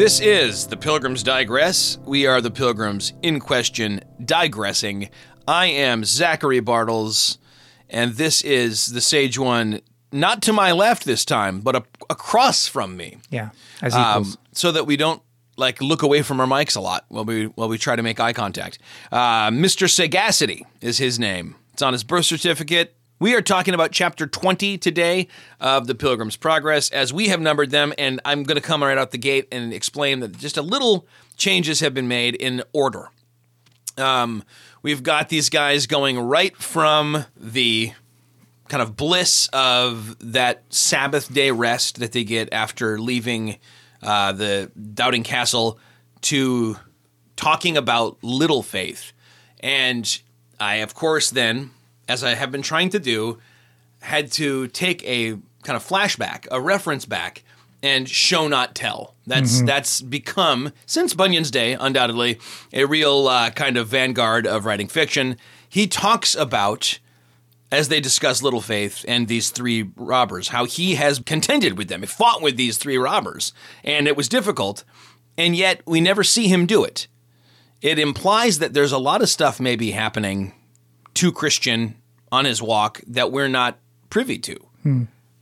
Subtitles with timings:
[0.00, 1.98] This is The Pilgrims Digress.
[2.06, 5.10] We are the Pilgrims in question, digressing.
[5.46, 7.36] I am Zachary Bartles,
[7.90, 12.66] and this is the Sage One, not to my left this time, but a- across
[12.66, 13.50] from me, Yeah,
[13.82, 14.36] as equals.
[14.36, 15.20] um, so that we don't
[15.58, 18.18] like look away from our mics a lot while we while we try to make
[18.18, 18.78] eye contact.
[19.12, 19.86] Uh, Mr.
[19.86, 21.56] Sagacity is his name.
[21.74, 22.96] It's on his birth certificate.
[23.20, 25.28] We are talking about chapter 20 today
[25.60, 28.96] of the Pilgrim's Progress as we have numbered them, and I'm going to come right
[28.96, 31.06] out the gate and explain that just a little
[31.36, 33.10] changes have been made in order.
[33.98, 34.42] Um,
[34.80, 37.92] we've got these guys going right from the
[38.68, 43.58] kind of bliss of that Sabbath day rest that they get after leaving
[44.02, 45.78] uh, the Doubting Castle
[46.22, 46.78] to
[47.36, 49.12] talking about little faith.
[49.62, 50.22] And
[50.58, 51.72] I, of course, then,
[52.10, 53.38] as I have been trying to do,
[54.00, 57.44] had to take a kind of flashback, a reference back,
[57.82, 59.14] and show not tell.
[59.26, 62.40] That's that's become since Bunyan's day, undoubtedly,
[62.72, 65.36] a real uh, kind of vanguard of writing fiction.
[65.68, 66.98] He talks about
[67.70, 72.02] as they discuss Little Faith and these three robbers, how he has contended with them,
[72.02, 73.52] fought with these three robbers,
[73.84, 74.82] and it was difficult,
[75.38, 77.06] and yet we never see him do it.
[77.80, 80.52] It implies that there's a lot of stuff maybe happening
[81.14, 81.99] to Christian
[82.32, 83.78] on his walk that we're not
[84.10, 84.56] privy to,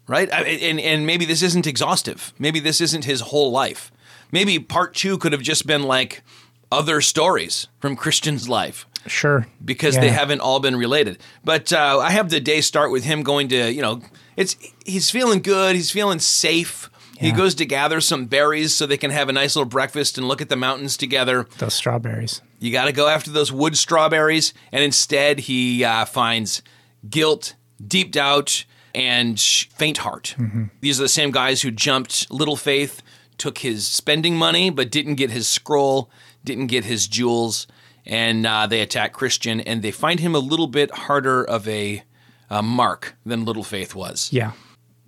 [0.07, 0.33] right?
[0.33, 2.33] I- And and maybe this isn't exhaustive.
[2.39, 3.91] Maybe this isn't his whole life.
[4.33, 6.23] Maybe part two could have just been like
[6.71, 9.47] other stories from Christian's life sure.
[9.65, 11.17] because they haven't all been related.
[11.45, 14.03] But uh, I have the day start with him going to, you know,
[14.37, 16.91] it's he's feeling good, he's feeling safe.
[17.19, 20.29] He goes to gather some berries so they can have a nice little breakfast and
[20.29, 21.49] look at the mountains together.
[21.59, 22.43] those strawberries.
[22.61, 26.63] You got to go after those wood strawberries, and instead he uh, finds
[27.09, 27.55] guilt,
[27.85, 30.35] deep doubt, and faint heart.
[30.81, 33.03] These are the same guys who jumped Little Faith,
[33.37, 36.11] took his spending money, but didn't get his scroll,
[36.45, 37.67] didn't get his jewels,
[38.05, 42.03] and uh, they attack Christian, and they find him a little bit harder of a,
[42.51, 44.31] a mark than Little Faith was.
[44.33, 44.53] Yeah.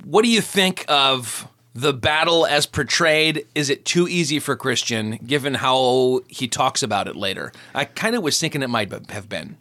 [0.04, 3.47] What do you think of the battle as portrayed?
[3.54, 7.53] Is it too easy for Christian, given how he talks about it later?
[7.75, 9.56] I kind of was thinking it might have been.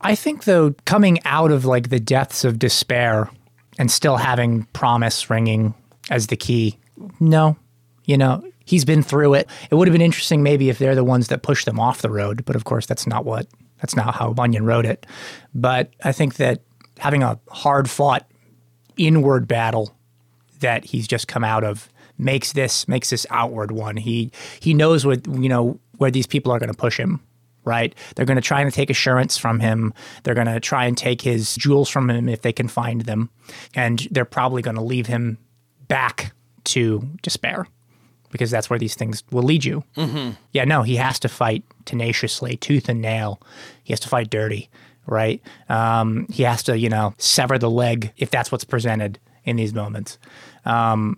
[0.00, 3.30] I think though coming out of like the depths of despair
[3.78, 5.74] and still having promise ringing
[6.10, 6.78] as the key.
[7.20, 7.56] No.
[8.04, 9.48] You know, he's been through it.
[9.70, 12.10] It would have been interesting maybe if they're the ones that push them off the
[12.10, 13.46] road, but of course that's not what
[13.80, 15.06] that's not how Bunyan wrote it.
[15.54, 16.62] But I think that
[16.98, 18.28] having a hard fought
[18.96, 19.94] inward battle
[20.60, 21.88] that he's just come out of
[22.18, 23.96] makes this makes this outward one.
[23.96, 27.20] He he knows what you know where these people are going to push him.
[27.68, 27.94] Right?
[28.14, 29.92] They're going to try and take assurance from him.
[30.22, 33.28] They're going to try and take his jewels from him if they can find them,
[33.74, 35.36] and they're probably going to leave him
[35.86, 36.32] back
[36.64, 37.66] to despair
[38.30, 39.84] because that's where these things will lead you.
[39.96, 40.30] Mm-hmm.
[40.52, 43.40] Yeah, no, he has to fight tenaciously, tooth and nail.
[43.84, 44.68] He has to fight dirty,
[45.06, 45.40] right?
[45.68, 49.72] Um, he has to, you know, sever the leg if that's what's presented in these
[49.72, 50.18] moments.
[50.64, 51.16] Um,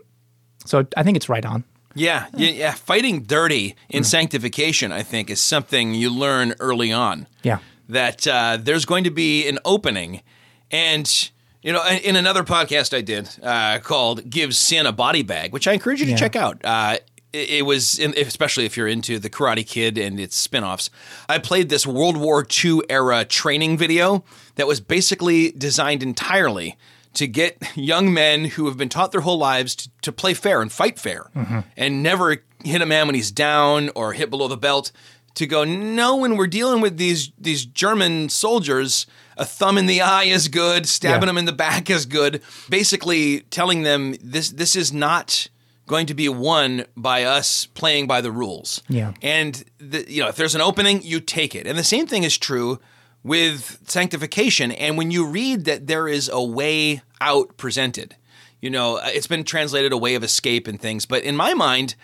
[0.64, 1.64] so I think it's right on.
[1.94, 2.72] Yeah, yeah, yeah.
[2.72, 7.26] Fighting dirty in sanctification, I think, is something you learn early on.
[7.42, 7.58] Yeah.
[7.88, 10.22] that uh, there's going to be an opening.
[10.70, 11.30] And,
[11.62, 15.66] you know, in another podcast I did uh, called Give Sin a Body Bag, which
[15.66, 16.16] I encourage you to Yeah.
[16.16, 16.64] check out.
[16.64, 16.98] Uh,
[17.32, 20.90] it, it was, in, especially if you're into the Karate Kid and its spin offs.
[21.28, 24.22] I played this World War II era training video
[24.54, 26.76] that was basically designed entirely
[27.14, 30.62] to get young men who have been taught their whole lives to, to play fair
[30.62, 31.60] and fight fair mm-hmm.
[31.76, 34.92] and never hit a man when he's down or hit below the belt
[35.34, 39.06] to go no when we're dealing with these these german soldiers
[39.36, 41.26] a thumb in the eye is good stabbing Yeah.
[41.26, 45.48] them in the back is good basically telling them this this is not
[45.86, 49.12] going to be won by us playing by the rules Yeah.
[49.22, 52.24] and the, you know if there's an opening you take it and the same thing
[52.24, 52.78] is true
[53.22, 54.72] with sanctification.
[54.72, 58.16] And when you read that there is a way out presented
[58.60, 61.94] you know it's been translated a way of escape and things but in my mind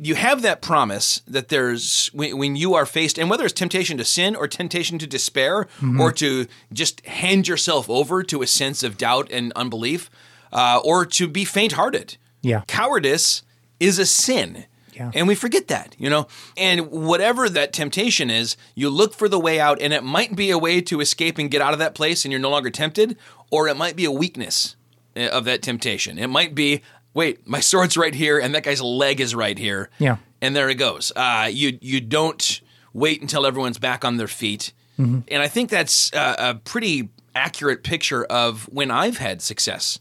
[0.00, 3.98] you have that promise that there's when, when you are faced and whether it's temptation
[3.98, 5.66] to sin or temptation to despair
[5.98, 10.08] or to just hand yourself over to a sense of doubt and unbelief
[10.52, 12.16] uh, or to be faint-hearted.
[12.42, 12.62] Yeah.
[12.68, 13.42] cowardice
[13.80, 14.66] is a sin
[14.98, 15.10] Yeah.
[15.14, 16.26] and we forget that you know?
[16.56, 20.50] And whatever that temptation is you look for the way out and it might be
[20.50, 23.16] a way to escape and get out of that place and you're no longer tempted
[23.50, 24.76] or it might be a weakness
[25.16, 26.18] uh, of that temptation.
[26.18, 26.82] It might be
[27.14, 29.88] wait my sword's right here and that guy's leg is right here.
[29.98, 30.16] Yeah.
[30.42, 31.12] and there it goes.
[31.14, 32.60] Uh, you you don't
[32.92, 34.72] wait until everyone's back on their feet.
[34.98, 40.00] And i think that's a, a pretty accurate picture of when i've had success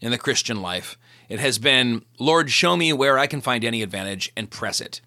[0.00, 0.96] in the Christian life
[1.28, 5.00] It has been, Lord, show me where I can find any advantage and press it.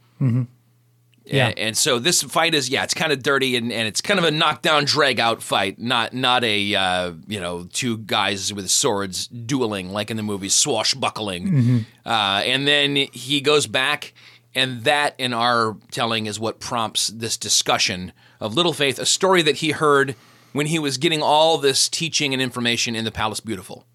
[1.25, 1.47] Yeah.
[1.47, 4.19] And, and so this fight is, yeah, it's kind of dirty and, and it's kind
[4.19, 8.69] of a knockdown, drag out fight, not not a uh, you know two guys with
[8.69, 11.85] swords dueling like in the movie Swashbuckling.
[12.05, 14.13] Uh, and then he goes back,
[14.55, 19.41] and that in our telling is what prompts this discussion of Little Faith, a story
[19.43, 20.15] that he heard
[20.53, 23.85] when he was getting all this teaching and information in the Palace Beautiful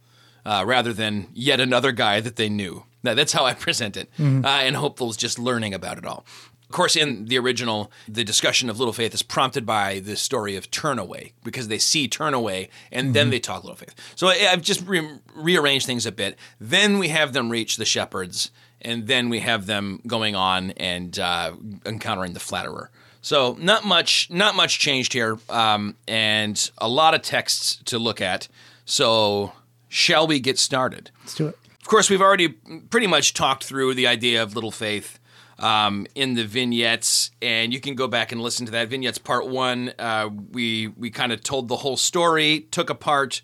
[0.46, 2.84] uh, rather than yet another guy that they knew.
[3.02, 4.08] That- That's how I present it.
[4.18, 6.24] Uh, and Hopeful's just learning about it all.
[6.68, 10.56] Of course, in the original, the discussion of Little Faith is prompted by the story
[10.56, 13.94] of Turnaway because they see Turnaway and then they talk Little Faith.
[14.16, 16.36] So I- I've just re- rearranged things a bit.
[16.60, 18.50] Then we have them reach the shepherds,
[18.82, 21.52] and then we have them going on and uh,
[21.84, 22.90] encountering the flatterer.
[23.22, 28.20] So not much, not much changed here, um, and a lot of texts to look
[28.20, 28.48] at.
[28.84, 29.52] So
[29.96, 31.10] shall we get started?
[31.22, 31.58] Let's do it.
[31.80, 32.48] Of course, we've already
[32.90, 35.18] pretty much talked through the idea of little faith
[35.58, 38.88] um, in the vignettes, and you can go back and listen to that.
[38.88, 43.40] Vignettes part one, uh, we we kind of told the whole story, took apart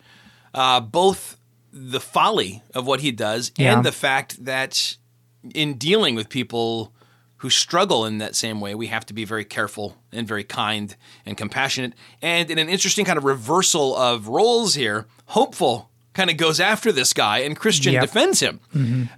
[0.52, 1.38] uh, both
[1.72, 3.72] the folly of what he does Yeah.
[3.74, 4.96] and the fact that
[5.54, 6.92] in dealing with people
[7.38, 10.94] who struggle in that same way, we have to be very careful and very kind
[11.24, 11.94] and compassionate.
[12.20, 16.92] And in an interesting kind of reversal of roles here, hopeful kind of goes after
[16.92, 18.02] this guy and Christian Yep.
[18.02, 18.60] defends him.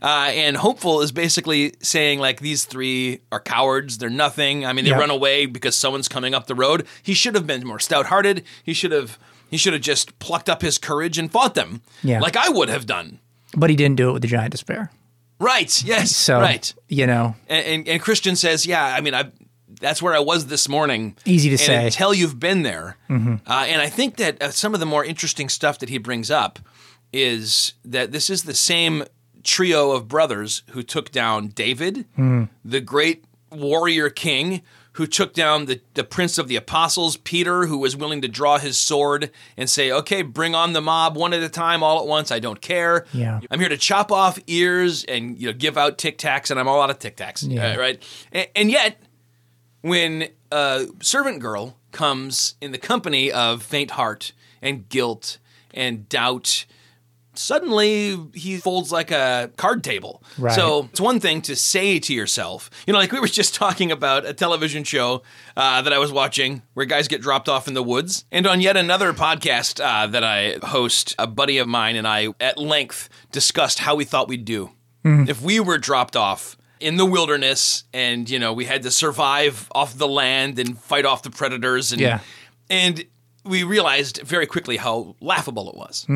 [0.03, 3.99] Uh, and hopeful is basically saying, like, these three are cowards.
[3.99, 4.65] They're nothing.
[4.65, 5.01] I mean, they Yep.
[5.01, 6.87] run away because someone's coming up the road.
[7.03, 8.45] He should have been more stout hearted.
[8.63, 9.19] He should have.
[9.51, 12.19] He should have just plucked up his courage and fought them, Yeah.
[12.21, 13.21] like I would have done.
[13.57, 14.91] But he didn't do it with the giant despair.
[15.39, 15.83] Right?
[15.85, 16.15] Yes.
[16.17, 16.73] So, right.
[16.89, 19.27] you know, And, and, and Christian says, "Yeah, I mean, I
[19.81, 21.17] that's where I was this morning.
[21.25, 21.87] Easy to and say.
[21.87, 22.97] until you've been there.
[23.11, 23.15] Uh,
[23.47, 26.59] and I think that uh, some of the more interesting stuff that he brings up
[27.13, 29.05] is that this is the same
[29.43, 32.07] trio of brothers who took down David,
[32.65, 34.63] the great warrior king.
[34.99, 38.59] Who took down the, the prince of the apostles, Peter, who was willing to draw
[38.59, 42.07] his sword and say, Okay, bring on the mob one at a time, all at
[42.07, 42.31] once.
[42.31, 43.05] I don't care.
[43.13, 43.41] Yeah.
[43.51, 46.69] I'm here to chop off ears and you know give out tic tacs, and I'm
[46.69, 47.45] all out of tic tacs.
[47.45, 47.75] Yeah.
[47.75, 48.01] right?
[48.31, 48.97] And, and yet,
[49.85, 54.33] when a servant girl comes in the company of faint heart
[54.63, 55.37] and guilt
[55.75, 56.65] and doubt,
[57.35, 60.23] suddenly he folds like a card table.
[60.39, 60.55] Right.
[60.55, 63.93] So it's one thing to say to yourself, you know, like we were just talking
[63.93, 65.23] about a television show
[65.55, 68.25] uh, that I was watching where guys get dropped off in the woods.
[68.33, 72.29] And on yet another podcast uh, that I host, a buddy of mine and I
[72.41, 74.71] at length discussed how we thought we'd do
[75.29, 79.55] if we were dropped off in the wilderness and you know we had to survive
[79.75, 82.19] off the land and fight off the predators and Yeah.
[82.69, 83.05] and
[83.45, 86.07] we realized very quickly how laughable it was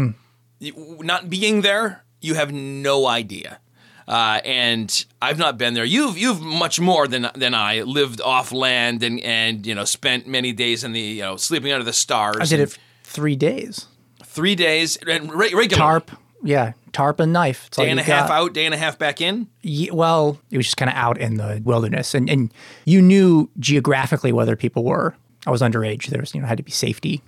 [0.61, 3.61] You- not being there you have no idea
[4.09, 4.88] uh, and
[5.20, 5.85] I've not been there.
[5.85, 10.26] You've you've much more than than I lived off land and and you know spent
[10.26, 12.38] many days in the you know sleeping under the stars.
[12.41, 13.87] I did it three days.
[14.25, 16.11] three days and re- regular Tarp,
[16.43, 17.67] yeah, tarp and knife.
[17.69, 18.40] It's day and a half got.
[18.43, 19.49] out, day and a half back in.
[19.62, 22.52] Ye- well, it was just kind of out in the wilderness, and and
[22.85, 25.14] you knew geographically whether people were.
[25.46, 26.06] I was underage.
[26.06, 27.23] There was you know had to be safety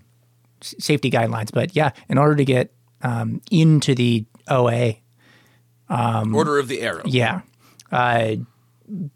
[0.62, 4.94] s- safety guidelines, but yeah, in order to get um, into the OA,
[5.88, 7.02] Order of the Arrow.
[7.04, 7.40] yeah,
[7.90, 8.36] uh,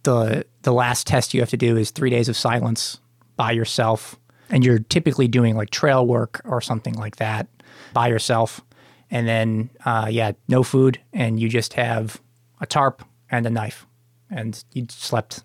[0.03, 2.99] the the last test you have to do is three days of silence
[3.37, 4.17] by yourself,
[4.51, 7.47] and you're typically doing like trail work or something like that
[7.93, 8.61] by yourself,
[9.11, 12.21] and then uh, yeah, no food, and you just have
[12.61, 13.87] a tarp and a knife,
[14.31, 15.43] and you slept.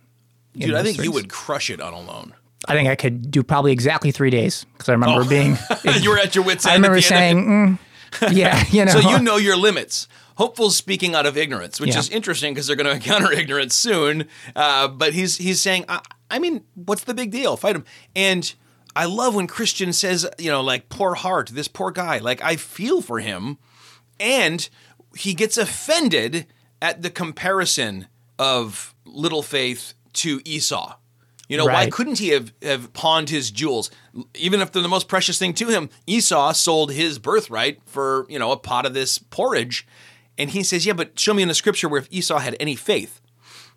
[0.55, 2.33] Dude, I think you would crush it on alone.
[2.67, 5.57] I think I could do probably exactly three days because I remember being.
[6.01, 6.85] you were at your wits' I end.
[6.85, 7.79] at remember the end saying,
[8.31, 10.07] mm, "Yeah, you know." so you know your limits.
[10.35, 11.99] Hopeful's speaking out of ignorance, which Yeah.
[11.99, 14.25] is interesting because they're going to encounter ignorance soon.
[14.55, 15.99] Uh, but he's he's saying, I,
[16.31, 17.57] I mean, what's the big deal?
[17.57, 17.83] Fight him.
[18.15, 18.53] And
[18.99, 22.17] I love when Christian says, you know, like poor heart, this poor guy.
[22.17, 23.57] Like I feel for him,
[24.19, 24.67] and
[25.15, 26.47] he gets offended
[26.81, 30.97] at the comparison of little faith to Esau.
[31.47, 33.89] You know, why couldn't he have, have pawned his jewels?
[34.35, 38.37] Even if they're the most precious thing to him, Esau sold his birthright for, you
[38.37, 39.87] know, a pot of this porridge.
[40.37, 42.75] And he says, Yeah, but show me in the scripture where if Esau had any
[42.75, 43.21] faith.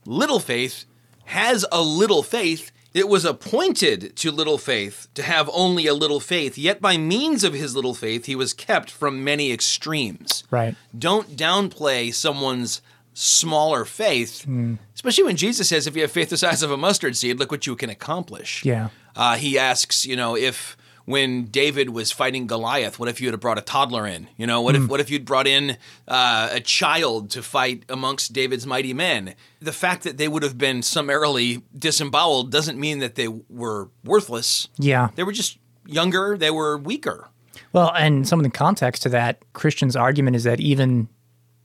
[0.04, 0.84] Little faith
[1.26, 2.72] has a little faith.
[2.94, 7.42] It was appointed to little faith to have only a little faith, yet by means
[7.42, 10.74] of his little faith, he was kept from many extremes right.
[10.98, 12.82] don't downplay someone's
[13.14, 14.74] smaller faith, Hmm.
[14.94, 17.50] especially when Jesus says, if you have faith the size of a mustard seed, look
[17.50, 18.64] what you can accomplish.
[18.64, 18.88] Yeah.
[19.14, 22.98] Uh, he asks, you know, if when David was fighting Goliath?
[22.98, 24.28] What if you had brought a toddler in?
[24.36, 25.76] You know, what if what if you'd brought in
[26.08, 29.34] uh, a child to fight amongst David's mighty men?
[29.60, 34.68] The fact that they would have been summarily disemboweled doesn't mean that they were worthless.
[34.78, 35.08] Yeah.
[35.14, 36.36] They were just younger.
[36.36, 37.28] They were weaker.
[37.72, 41.08] Well, and some of the context to that, Christian's argument is that even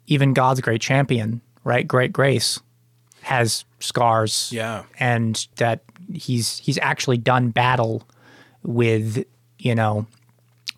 [0.07, 2.59] even God's great champion, right, great grace,
[3.21, 4.49] has scars.
[4.53, 4.83] Yeah.
[4.99, 8.07] And that he's he's actually done battle
[8.67, 9.25] with,
[9.57, 10.05] you know,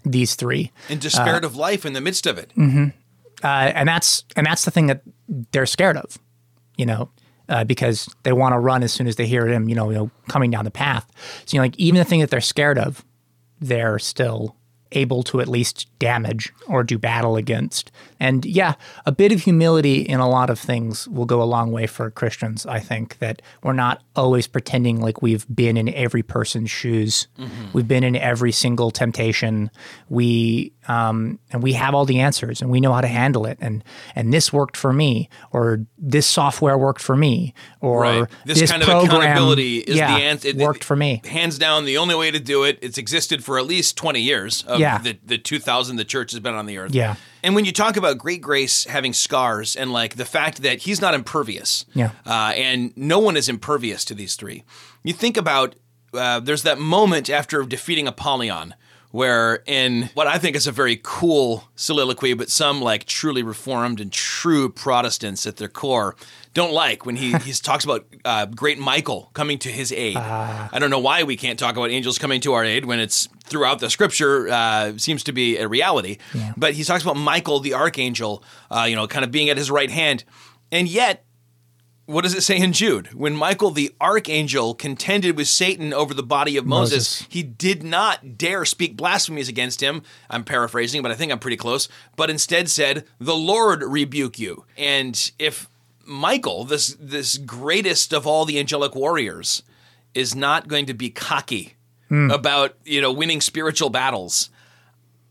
[0.06, 0.72] these three.
[0.88, 2.52] And despaired of life in the midst of it.
[3.44, 5.02] Uh, and that's and that's the thing that
[5.52, 6.18] they're scared of,
[6.78, 7.10] you know,
[7.50, 9.96] uh, because they want to run as soon as they hear him, you know, you
[9.96, 11.06] know, coming down the path.
[11.46, 13.04] So you know, like even the thing that they're scared of,
[13.60, 14.56] they're still
[14.92, 17.92] able to at least damage or do battle against.
[18.20, 18.74] And yeah,
[19.06, 22.12] a bit of humility in a lot of things will go a long way for
[22.12, 22.66] Christians.
[22.66, 27.28] I think that we're not always pretending like we've been in every person's shoes.
[27.74, 29.72] We've been in every single temptation.
[30.10, 33.58] We um, and we have all the answers and we know how to handle it.
[33.62, 33.84] And
[34.16, 38.26] and this worked for me, or this software worked for me, or Right.
[38.46, 40.48] This, this kind of program, accountability is yeah, the answer.
[40.50, 41.22] it, worked for me.
[41.26, 42.80] Hands down, the only way to do it.
[42.82, 44.98] It's existed for at least 20 years of Yeah.
[44.98, 46.94] the, the 2000 the church has been on the earth.
[46.96, 47.16] Yeah.
[47.44, 51.00] And when you talk about Great Grace having scars and like the fact that he's
[51.02, 52.12] not impervious, Yeah.
[52.26, 54.64] uh, and no one is impervious to these three,
[55.04, 55.76] you think about
[56.14, 58.74] uh, there's that moment after defeating Apollyon
[59.12, 64.00] where in what I think is a very cool soliloquy, but some like truly reformed
[64.00, 66.16] and true Protestants at their core
[66.54, 70.16] don't like when he, he talks about uh, great Michael coming to his aid.
[70.72, 73.28] I don't know why we can't talk about angels coming to our aid when it's
[73.44, 76.18] throughout the scripture uh, seems to be a reality.
[76.56, 79.72] But he talks about Michael, the archangel, uh, you know, kind of being at his
[79.72, 80.24] right hand.
[80.72, 81.26] And yet,
[82.10, 83.14] what does it say in Jude?
[83.14, 87.28] When Michael the archangel contended with Satan over the body of Moses, Moses.
[87.30, 90.02] he did not dare speak blasphemies against him.
[90.28, 91.88] I'm paraphrasing, but I think I'm pretty close.
[92.16, 95.70] But instead said, "The Lord rebuke you." And if
[96.04, 99.62] Michael, this this greatest of all the angelic warriors,
[100.16, 101.76] is not going to be cocky
[102.08, 102.32] hmm.
[102.32, 104.50] about you know winning spiritual battles,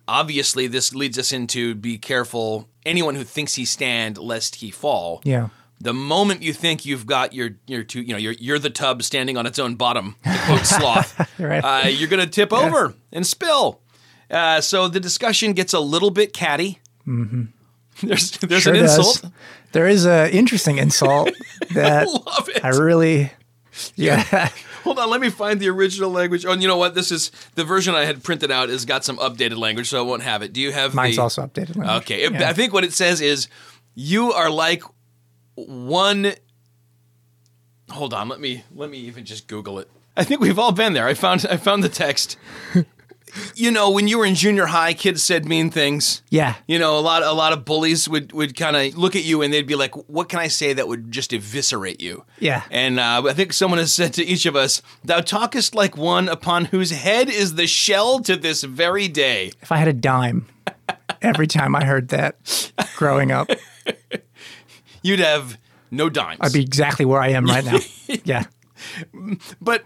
[0.06, 2.68] obviously this leads us into be careful.
[2.86, 5.20] Anyone who thinks he stand, lest he fall.
[5.24, 5.48] Yeah.
[5.80, 9.02] The moment you think you've got your your two, you know, you're you're the tub
[9.02, 11.60] standing on its own bottom, to quote Sloth, Right.
[11.64, 13.80] uh, you're going to tip over and spill.
[14.30, 16.80] Uh, so the discussion gets a little bit catty.
[17.06, 17.44] Mm-hmm.
[18.06, 18.96] There's there's Sure an does.
[18.98, 19.32] insult.
[19.72, 21.30] There is a interesting insult
[21.74, 22.64] that Love it.
[22.64, 23.30] I really,
[23.96, 24.48] yeah,
[24.84, 26.44] Hold on, let me find the original language.
[26.46, 26.94] Oh, and you know what?
[26.94, 30.02] This is the version I had printed out has got some updated language, so I
[30.02, 30.52] won't have it.
[30.52, 31.76] Do you have mine's the, also updated.
[31.76, 32.02] language.
[32.02, 32.48] Okay, Yeah.
[32.48, 33.48] I think what it says is
[33.94, 34.82] you are like
[35.66, 36.32] one.
[37.90, 39.90] Hold on, let me let me even just Google it.
[40.16, 41.06] I think we've all been there.
[41.06, 42.36] I found I found the text.
[43.54, 46.22] you know, when you were in junior high, kids said mean things.
[46.30, 46.54] Yeah.
[46.66, 49.42] You know, a lot a lot of bullies would would kind of look at you
[49.42, 52.62] and they'd be like, "What can I say that would just eviscerate you?" Yeah.
[52.70, 56.28] And uh, I think someone has said to each of us, "Thou talkest like one
[56.28, 60.46] upon whose head is the shell to this very day." If I had a dime
[61.22, 63.50] every time I heard that growing up,
[65.02, 65.58] You'd have
[65.90, 66.38] no dimes.
[66.40, 67.78] I'd be exactly where I am right now.
[68.24, 68.44] Yeah.
[69.60, 69.84] but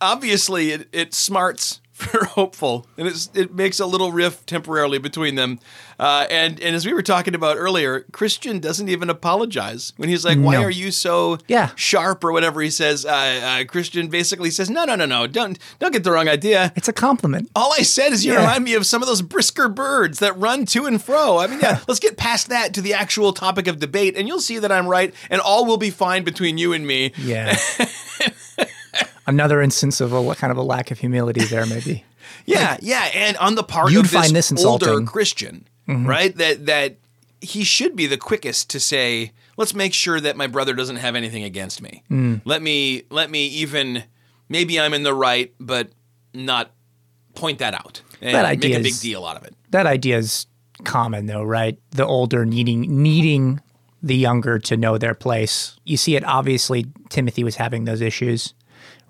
[0.00, 5.36] obviously, it, it smarts for hopeful, and it's, it makes a little rift temporarily between
[5.36, 5.60] them.
[5.96, 10.24] Uh, and and as we were talking about earlier, Christian doesn't even apologize when he's
[10.24, 10.62] like, "Why No.
[10.64, 11.70] are you so Yeah.
[11.76, 13.06] sharp?" or whatever he says.
[13.06, 13.10] Uh,
[13.60, 16.88] uh, Christian basically says, "No, no, no, no, don't don't get the wrong idea." It's
[16.88, 17.48] a compliment.
[17.54, 18.40] All I said is you Yeah.
[18.40, 21.38] remind me of some of those brisker birds that run to and fro.
[21.38, 24.40] I mean, yeah, let's get past that to the actual topic of debate, and you'll
[24.40, 27.12] see that I'm right, and all will be fine between you and me.
[27.18, 27.56] Yeah.
[29.26, 32.04] Another instance of a kind of a lack of humility there, maybe.
[32.46, 35.02] Yeah, yeah, and on the part You'd of this, find this older.
[35.02, 36.06] Christian, mm-hmm.
[36.06, 36.34] right?
[36.36, 36.96] That that
[37.40, 41.16] he should be the quickest to say, "Let's make sure that my brother doesn't have
[41.16, 42.02] anything against me.
[42.10, 42.42] Mm.
[42.44, 44.04] Let me let me even
[44.48, 45.90] maybe I'm in the right, but
[46.32, 46.70] not
[47.34, 50.18] point that out and That make a big is- deal out of it." That idea
[50.18, 50.46] is
[50.84, 51.78] common, though, right?
[51.90, 53.60] The older needing needing
[54.02, 55.76] the younger to know their place.
[55.84, 56.86] You see it obviously.
[57.10, 58.54] Timothy was having those issues,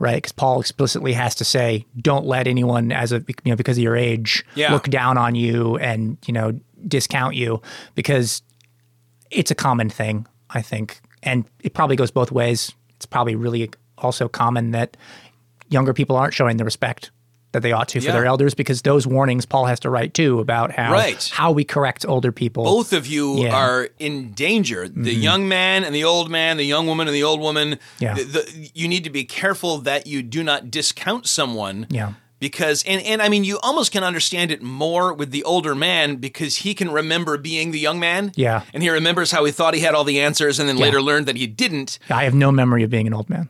[0.04, 0.16] right?
[0.16, 3.82] Because Paul explicitly has to say, "Don't let anyone, as a you know, because of
[3.82, 4.70] your age, Yeah.
[4.72, 7.60] look down on you and you know discount you,"
[7.94, 8.42] because
[9.30, 12.72] it's a common thing, I think, and it probably goes both ways.
[12.96, 14.96] It's probably really also common that
[15.70, 17.10] younger people aren't showing the respect
[17.54, 18.12] that they ought to for Yeah.
[18.12, 21.26] their elders because those warnings Paul has to write too about how Right.
[21.32, 22.62] how we correct older people.
[22.64, 23.46] both of you Yeah.
[23.46, 23.54] Mm-hmm.
[23.56, 24.86] are in danger.
[24.88, 27.78] The young man and the old man, the young woman and the old woman.
[27.98, 28.14] Yeah.
[28.14, 31.86] The, the, you need to be careful that you do not discount someone.
[31.88, 32.12] Yeah.
[32.40, 36.16] because and and I mean you almost can understand it more with the older man
[36.16, 38.32] because he can remember being the young man.
[38.36, 38.62] Yeah.
[38.74, 41.24] And he remembers how he thought he had all the answers and then later learned
[41.26, 41.98] that he didn't.
[42.10, 43.48] I have no memory of being an old man.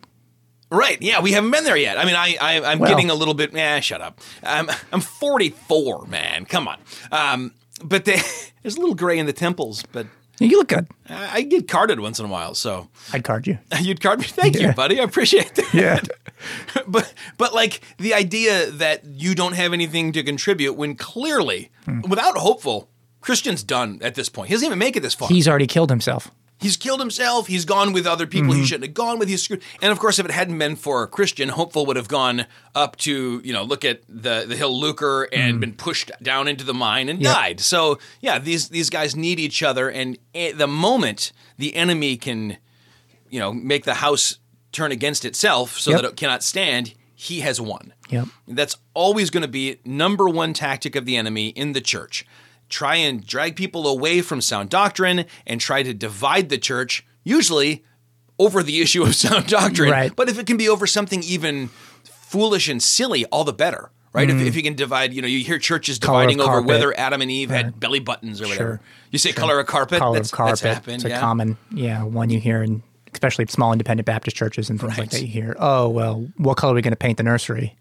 [0.71, 1.01] Right.
[1.01, 1.99] Yeah, we haven't been there yet.
[1.99, 3.53] I mean, I, I I'm Well- getting a little bit.
[3.53, 4.21] Yeah, shut up.
[4.43, 6.45] I'm I'm 44, man.
[6.47, 6.79] Come on.
[7.13, 7.53] Um,
[7.83, 8.21] but they,
[8.63, 10.07] there's a little gray in the temples, but
[10.41, 10.87] You look good.
[11.09, 12.55] I, I get carded once in a while.
[12.55, 13.59] So I'd card you.
[13.81, 14.25] you'd card me.
[14.27, 15.01] Thank you, buddy.
[15.01, 15.73] I appreciate that.
[15.75, 16.01] Yeah.
[16.87, 22.01] but but like the idea that you don't have anything to contribute when clearly, Hmm.
[22.09, 22.89] without hopeful,
[23.21, 24.49] Christian's done at this point.
[24.49, 25.29] He doesn't even make it this far.
[25.29, 26.31] He's already killed himself.
[26.65, 27.47] He's killed himself.
[27.47, 28.61] He's gone with other people Mm-hmm.
[28.61, 29.29] he shouldn't have gone with.
[29.29, 29.63] He's screwed.
[29.83, 32.97] And of course, if it hadn't been for a Christian, Hopeful would have gone up
[32.99, 36.75] to, you know, look at the, the hill Lucre and been pushed down into the
[36.75, 37.25] mine and Mm.
[37.25, 37.35] Yep.
[37.35, 37.61] died.
[37.61, 39.91] So, yeah, these, these guys need each other.
[39.91, 42.57] And the moment the enemy can,
[43.31, 44.39] you know, make the house
[44.73, 46.01] turn against itself so Yep.
[46.03, 47.93] that it cannot stand, he has won.
[48.11, 48.27] Yep.
[48.49, 52.27] That's always going to be number one tactic of the enemy in the church.
[52.69, 57.85] Try and drag people away from sound doctrine and try to divide the church, usually
[58.39, 59.91] over the issue of sound doctrine.
[59.91, 60.15] Right.
[60.15, 61.69] But if it can be over something even
[62.05, 63.91] foolish and silly, all the better.
[64.13, 64.31] Right?
[64.31, 66.03] If, if you can divide, you know, you hear churches Mm.
[66.03, 68.77] Color dividing over whether Adam and Eve had belly buttons or whatever.
[68.77, 68.81] Sure.
[69.11, 69.99] You say color of carpet?
[69.99, 70.61] Color that's, of carpet.
[70.61, 70.95] That's happened.
[70.97, 71.19] it's a yeah.
[71.21, 74.99] common, yeah, one you hear in especially small independent Baptist churches and things Right.
[75.01, 75.21] like that.
[75.21, 77.77] You hear, oh well, what color are we going to paint the nursery?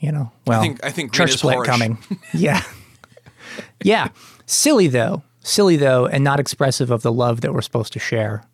[0.00, 1.96] You know, well, think- I think church split coming.
[2.34, 2.62] yeah,
[3.82, 4.08] yeah,
[4.46, 8.44] silly though, silly though, and not expressive of the love that we're supposed to share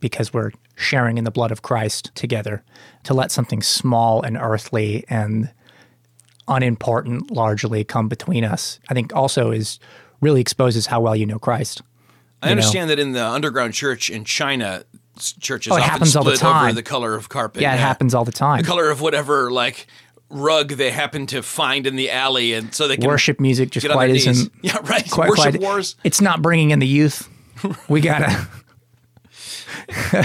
[0.00, 2.62] because we're sharing in the blood of Christ together.
[3.04, 5.50] To let something small and earthly and
[6.48, 9.78] unimportant largely come between us, I think also is
[10.20, 11.82] really exposes how well you know Christ.
[12.42, 12.58] I you know?
[12.60, 14.84] understand that in the underground church in China,
[15.40, 16.74] churches Oh, it often happens all the split over time.
[16.74, 17.60] the color of carpet.
[17.62, 18.62] Yeah, it happens all the time.
[18.62, 19.86] the color of whatever like
[20.30, 23.88] rug they happen to find in the alley, and so they can worship music just
[23.88, 24.52] quite isn't.
[24.62, 25.08] Yeah, right.
[25.10, 25.96] quite, Worship quite- wars.
[26.04, 27.28] It's not bringing in the youth.
[27.88, 28.48] We gotta.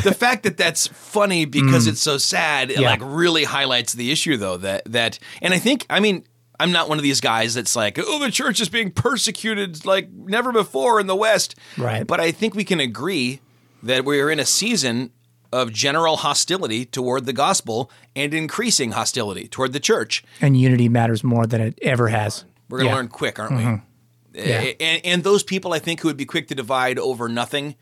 [0.03, 2.81] the fact that that's funny because it's so sad, it Mm.
[2.81, 2.89] Yeah.
[2.91, 4.57] like really highlights the issue, though.
[4.57, 6.23] That that, and I think, I mean.
[6.57, 10.09] I'm not one of these guys that's like, oh, the church is being persecuted like
[10.13, 11.53] never before in the West.
[11.77, 12.07] Right.
[12.07, 13.41] But I think we can agree
[13.83, 15.11] that we're in a season
[15.55, 20.23] of general hostility toward the gospel and increasing hostility toward the church.
[20.41, 22.43] and unity matters more than it ever has.
[22.69, 22.91] We're going to Yeah.
[22.91, 22.97] Mm-hmm.
[22.97, 24.41] learn quick, aren't we?
[24.43, 24.71] Yeah.
[24.79, 27.75] And, and those people, I think, who would be quick to divide over nothing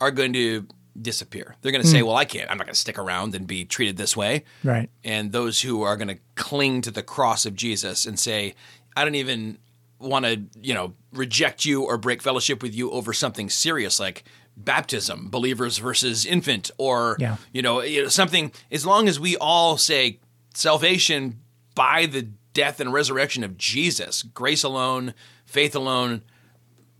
[0.00, 0.66] are going to
[1.00, 1.56] disappear.
[1.60, 2.06] They're going to say, Mm.
[2.06, 2.50] well, I can't.
[2.50, 4.44] I'm not going to stick around and be treated this way.
[4.62, 4.88] Right.
[5.02, 8.54] And those who are going to cling to the cross of Jesus and say,
[8.96, 9.58] I don't even
[9.98, 14.24] want to, you know, reject you or break fellowship with you over something serious like
[14.56, 17.36] baptism, believers versus infant, or, Yeah.
[17.52, 20.20] you, know, you know, something, as long as we all say
[20.54, 21.40] salvation
[21.74, 25.12] by the death and resurrection of Jesus, grace alone,
[25.44, 26.22] faith alone,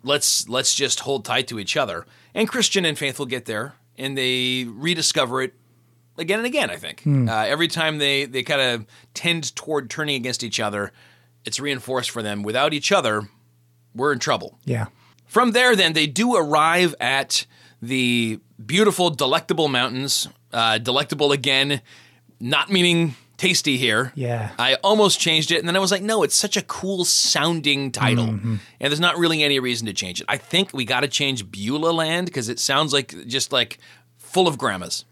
[0.03, 2.07] let's let's just hold tight to each other.
[2.35, 5.55] And Christian and faithful get there, and they rediscover it
[6.19, 6.71] again and again.
[6.71, 10.93] I think uh, every time they they kind of tend toward turning against each other,
[11.45, 12.43] it's reinforced for them.
[12.43, 13.29] Without each other,
[13.95, 14.59] we're in trouble.
[14.65, 14.87] Yeah.
[15.35, 17.45] From there, then they do arrive at
[17.83, 20.29] the beautiful, delectable mountains.
[20.53, 21.81] Uh, delectable again,
[22.39, 24.13] not meaning tasty here.
[24.15, 24.53] Yeah.
[24.61, 27.91] I almost changed it, and then I was like, no, it's such a cool sounding
[27.91, 28.55] title, Mm-hmm.
[28.79, 30.27] and there's not really any reason to change it.
[30.29, 33.79] I think we got to change Beulah Land because it sounds like just like
[34.19, 35.05] full of grandmas.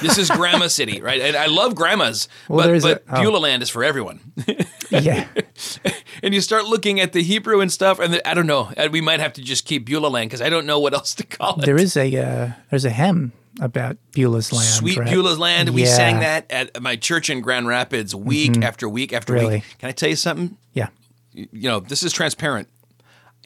[0.00, 1.20] This is Grandma City, right?
[1.20, 3.22] And I love grandmas, Well, but, but a- oh.
[3.22, 4.20] Beulah Land is for everyone.
[4.90, 5.26] Yeah.
[6.22, 8.70] and you start looking at the Hebrew and stuff, and the, I don't know.
[8.76, 11.14] uh, We might have to just keep Beulah Land because I don't know what else
[11.16, 11.66] to call it.
[11.66, 14.64] there is a uh, there's a hymn about Beulah's land.
[14.66, 15.08] Sweet right?
[15.08, 15.70] Beulah's Land.
[15.70, 15.88] We Yeah.
[15.88, 15.96] Mm-hmm.
[15.96, 19.54] sang that at my church in Grand Rapids week after week after Really?
[19.56, 19.64] week.
[19.78, 20.56] Can I tell you something?
[20.74, 20.88] Yeah.
[21.32, 22.68] You know, this is transparent.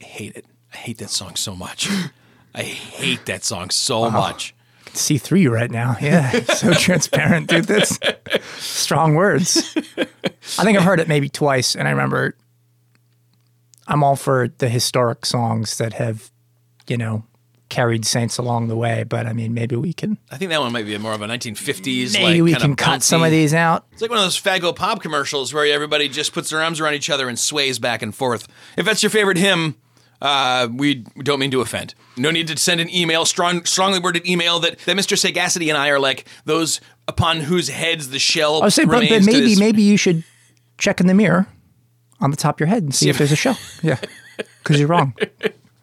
[0.01, 0.45] I hate it.
[0.73, 1.87] I hate that song so much.
[2.55, 4.53] I hate that song so much.
[4.93, 5.95] See through you right now.
[6.01, 6.31] Yeah.
[6.43, 7.65] so transparent, dude.
[7.65, 7.99] That's
[8.57, 9.75] strong words.
[9.97, 12.35] I think I've heard it maybe twice, and I remember
[13.87, 16.31] I'm all for the historic songs that have,
[16.87, 17.25] you know,
[17.69, 19.03] carried saints along the way.
[19.03, 21.27] But I mean, maybe we can I think that one might be more of a
[21.27, 22.13] 1950s.
[22.13, 23.87] maybe like, we can cut bouncy- some of these out.
[23.93, 26.93] It's like one of those Faygo Pop commercials where everybody just puts their arms around
[26.93, 28.47] each other and sways back and forth.
[28.77, 29.75] If that's your favorite hymn,
[30.21, 31.95] uh, we don't mean to offend.
[32.21, 35.17] No need to send an email, strong, strongly worded email that, that Mr.
[35.17, 39.01] Sagacity and I are like those upon whose heads the shell I was saying, but,
[39.09, 40.23] but maybe this- maybe you should
[40.77, 41.47] check in the mirror
[42.19, 43.57] on the top of your head and see if there's a shell.
[43.83, 43.97] Yeah,
[44.63, 45.15] because you're wrong.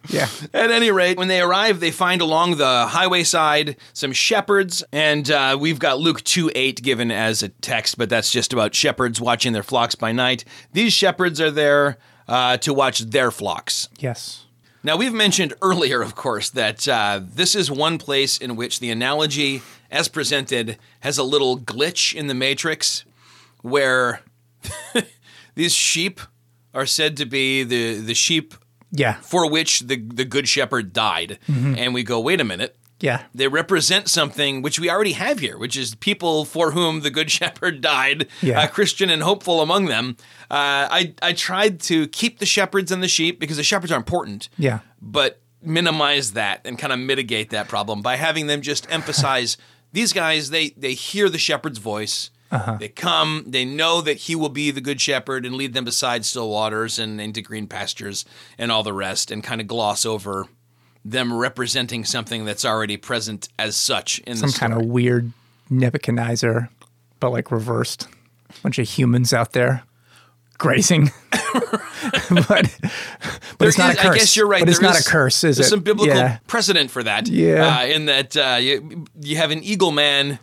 [0.09, 0.27] Yeah.
[0.53, 5.29] At any rate, when they arrive, they find along the highway side some shepherds, and
[5.29, 9.21] uh, we've got Luke 2 8 given as a text, but that's just about shepherds
[9.21, 10.45] watching their flocks by night.
[10.73, 11.97] These shepherds are there
[12.27, 13.89] uh, to watch their flocks.
[13.99, 14.45] Yes.
[14.83, 18.89] Now, we've mentioned earlier, of course, that uh, this is one place in which the
[18.91, 19.61] analogy,
[19.91, 23.03] as presented, has a little glitch in the matrix
[23.61, 24.21] where
[25.55, 26.21] these sheep
[26.73, 28.53] are said to be the, the sheep
[28.91, 29.15] Yeah.
[29.15, 31.39] for which the, the good shepherd died.
[31.47, 32.75] And we go, wait a minute.
[32.99, 33.23] Yeah.
[33.33, 37.31] They represent something which we already have here, which is people for whom the Good
[37.39, 38.61] Shepherd died, Yeah.
[38.61, 40.17] uh, Christian and hopeful among them.
[40.51, 43.97] Uh, I, I tried to keep the shepherds and the sheep because the shepherds are
[43.97, 44.79] important, Yeah.
[45.01, 49.57] but minimize that and kind of mitigate that problem by having them just emphasize
[49.93, 52.29] these guys, they, they hear the shepherd's voice.
[52.79, 56.25] They come, they know that he will be the good shepherd and lead them beside
[56.25, 58.25] still waters and into green pastures
[58.57, 60.47] and all the rest, and kind of gloss over
[61.05, 65.31] them representing something that's already present as such in Some the kind of weird
[65.69, 66.69] Nebuchadnezzar,
[67.19, 68.07] but like reversed.
[68.63, 69.83] bunch of humans out there
[70.57, 71.09] grazing.
[72.29, 72.77] but
[73.57, 74.05] but it's not is- a curse.
[74.05, 74.59] I guess you're right.
[74.61, 75.69] But it's there not is- a curse, is there's it?
[75.69, 76.39] some biblical Yeah.
[76.47, 77.27] precedent for that.
[77.27, 77.77] Yeah.
[77.79, 80.39] Uh, in that uh, you, you have an eagle man,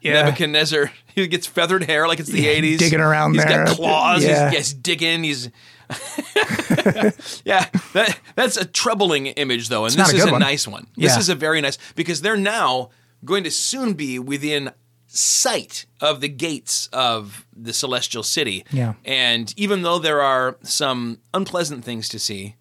[0.00, 0.22] Yeah.
[0.22, 0.90] Nebuchadnezzar.
[1.12, 2.78] He gets feathered hair like it's the Yeah, 80s.
[2.78, 3.64] digging around He's there.
[3.66, 4.24] got claws.
[4.24, 4.48] Yeah.
[4.50, 5.24] He's, he's digging.
[5.24, 5.50] He's.
[7.44, 10.40] yeah, that, that's a troubling image, though, and not this a is a one.
[10.40, 10.86] nice one.
[10.96, 11.18] This Yeah.
[11.18, 12.90] is a very nice because they're now
[13.24, 14.72] going to soon be within
[15.06, 18.64] sight of the gates of the celestial city.
[18.70, 18.94] Yeah.
[19.04, 22.56] And even though there are some unpleasant things to see,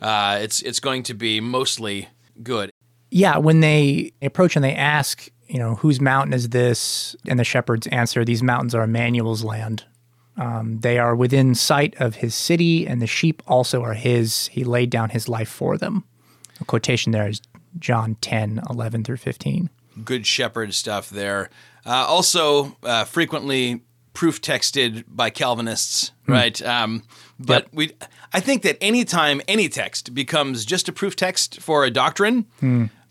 [0.00, 2.08] uh, it's it's going to be mostly
[2.42, 2.70] good.
[3.10, 7.14] Yeah, when they approach and they ask, you know, whose mountain is this?
[7.28, 9.84] And the shepherds answer, these mountains are Emmanuel's land.
[10.36, 14.46] Um, they are within sight of his city, and the sheep also are his.
[14.48, 16.04] He laid down his life for them.
[16.60, 17.40] A quotation there is
[17.78, 19.68] John 10, 11 through 15.
[20.04, 21.50] Good shepherd stuff there.
[21.84, 23.82] Uh, also, uh, frequently
[24.14, 26.60] proof texted by Calvinists, right?
[26.62, 27.02] Um,
[27.38, 27.68] but Yep.
[27.72, 27.90] we,
[28.32, 32.44] I think that anytime any text becomes just a proof text for a doctrine,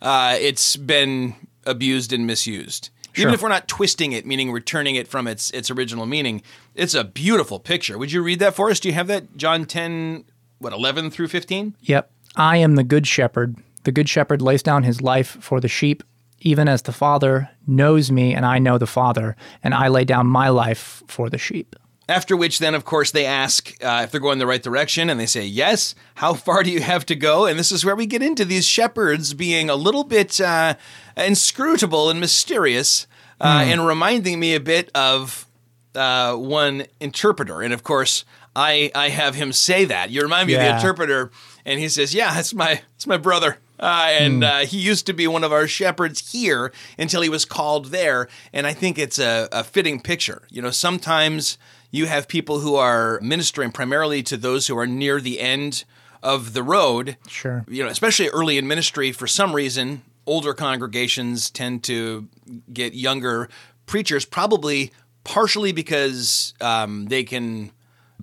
[0.01, 2.90] uh, it's been abused and misused.
[3.15, 6.41] Even if we're not twisting it, meaning returning it from its its original meaning,
[6.75, 7.97] it's a beautiful picture.
[7.97, 8.79] Would you read that for us?
[8.79, 9.35] Do you have that?
[9.37, 10.25] John ten,
[10.59, 11.75] what eleven through fifteen?
[11.81, 12.09] Yep.
[12.35, 13.57] I am the good shepherd.
[13.83, 16.03] The good shepherd lays down his life for the sheep,
[16.39, 20.27] even as the Father knows me and I know the Father, and I lay down
[20.27, 21.75] my life for the sheep.
[22.09, 25.19] After which, then, of course, they ask uh, if they're going the right direction, and
[25.19, 25.95] they say yes.
[26.15, 27.45] How far do you have to go?
[27.45, 30.75] And this is where we get into these shepherds being a little bit uh,
[31.15, 33.07] inscrutable and mysterious,
[33.39, 35.47] uh, and reminding me a bit of
[35.95, 37.61] uh, one interpreter.
[37.61, 40.09] And of course, I I have him say that.
[40.09, 41.31] You remind me of the interpreter,
[41.65, 45.13] and he says, "Yeah, it's my it's my brother." Uh, and uh, he used to
[45.13, 48.27] be one of our shepherds here until he was called there.
[48.53, 50.43] And I think it's a, a fitting picture.
[50.51, 51.57] You know, sometimes
[51.91, 55.83] you have people who are ministering primarily to those who are near the end
[56.23, 57.17] of the road.
[57.27, 57.65] Sure.
[57.67, 62.27] You know, especially early in ministry, for some reason, older congregations tend to
[62.71, 63.49] get younger
[63.85, 64.91] preachers, probably
[65.23, 67.71] partially because um, they can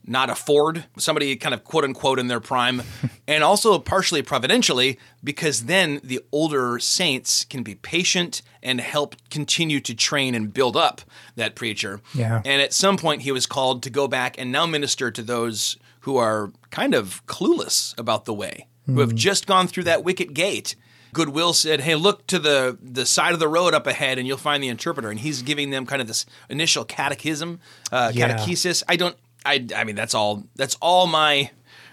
[0.08, 2.82] not afford somebody kind of quote unquote in their prime,
[3.28, 9.80] and also partially providentially because then the older saints can be patient and help continue
[9.80, 11.02] to train and build up
[11.36, 12.00] that preacher.
[12.14, 12.42] Yeah.
[12.44, 15.76] And at some point, he was called to go back and now minister to those
[16.00, 20.32] who are kind of clueless about the way, who have just gone through that wicket
[20.34, 20.74] gate.
[21.12, 24.36] Goodwill said, "Hey, look to the the side of the road up ahead, and you'll
[24.36, 28.36] find the interpreter." And he's giving them kind of this initial catechism, uh, Yeah.
[28.36, 28.82] catechesis.
[28.88, 30.44] I don't, I, I mean, that's all.
[30.56, 31.50] That's all my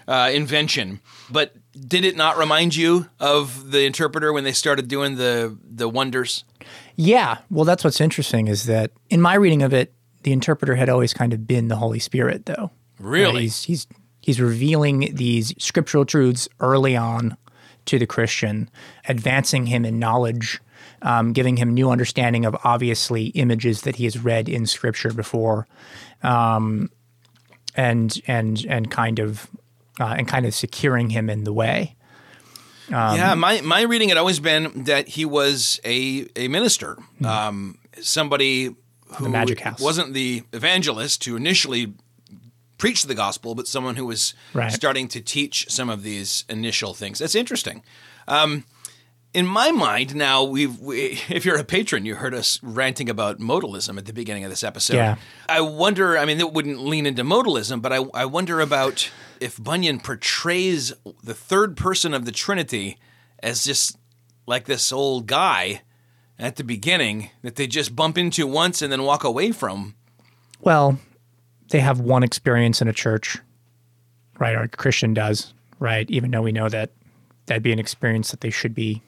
[0.08, 1.00] uh, invention.
[1.30, 5.88] But did it not remind you of the interpreter when they started doing the the
[5.88, 6.44] wonders?
[6.96, 7.38] Yeah.
[7.50, 11.14] Well, that's what's interesting is that in my reading of it, the interpreter had always
[11.14, 12.70] kind of been the Holy Spirit, though.
[12.98, 13.36] Really?
[13.36, 13.86] Uh, he's he's
[14.20, 17.36] he's revealing these scriptural truths early on
[17.86, 18.68] to the Christian,
[19.08, 20.60] advancing him in knowledge,
[21.02, 25.68] um, giving him new understanding of obviously images that he has read in Scripture before,
[26.22, 26.90] um,
[27.76, 29.48] and and and kind of
[30.00, 31.94] uh, and kind of securing him in the way.
[32.90, 38.74] yeah, my my reading had always been that he was a a minister, um, somebody
[39.16, 39.80] who Magic House.
[39.80, 41.94] wasn't the evangelist who initially
[42.78, 44.70] preached the gospel, but someone who was Right.
[44.72, 47.18] starting to teach some of these initial things.
[47.18, 47.82] That's interesting.
[48.28, 48.64] Um,
[49.36, 53.38] in my mind, now we've we, if you're a patron, you heard us ranting about
[53.38, 54.96] modalism at the beginning of this episode.
[54.96, 55.16] Yeah.
[55.46, 56.16] I wonder.
[56.16, 60.94] I mean, it wouldn't lean into modalism, but I I wonder about if Bunyan portrays
[61.22, 62.98] the third person of the Trinity
[63.42, 63.98] as just
[64.46, 65.82] like this old guy
[66.38, 69.96] at the beginning that they just bump into once and then walk away from.
[70.62, 70.98] Well,
[71.68, 73.36] they have one experience in a church,
[74.38, 74.54] right?
[74.54, 76.10] Or a Christian does, right?
[76.10, 76.92] Even though we know that
[77.44, 79.02] that'd be an experience that they should be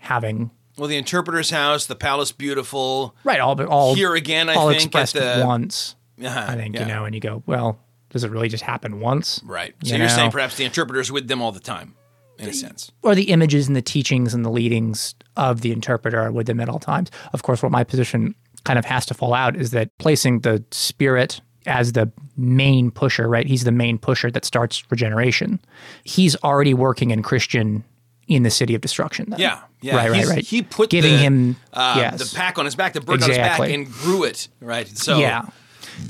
[0.00, 0.50] having.
[0.76, 3.14] Well, the interpreter's house, the palace beautiful.
[3.24, 3.40] Right.
[3.40, 5.96] All, all Here again, I all think, at expressed the- once.
[6.22, 6.82] Uh-huh, I think yeah.
[6.82, 7.78] you know, and you go, well,
[8.10, 9.40] does it really just happen once?
[9.44, 9.74] Right.
[9.84, 11.94] So you are saying perhaps the interpreter's with them all the time,
[12.38, 12.92] in a sense.
[13.02, 16.60] or the images and the teachings and the leadings of the interpreter are with them
[16.60, 17.10] at all times.
[17.32, 18.34] Of course, what my position
[18.64, 23.26] kind of has to fall out is that placing the spirit as the main pusher,
[23.28, 23.46] right?
[23.46, 25.58] He's the main pusher that starts regeneration.
[26.04, 27.84] He's already working in Christian
[28.30, 29.26] in the city of destruction.
[29.28, 29.40] Then.
[29.40, 29.96] Yeah, yeah.
[29.96, 30.44] Right, right, He's- right.
[30.44, 32.30] He put giving the, him uh, yes.
[32.30, 34.48] the pack on his back, the burden on his back, and grew it.
[34.60, 34.88] Right.
[34.88, 35.46] So Yeah.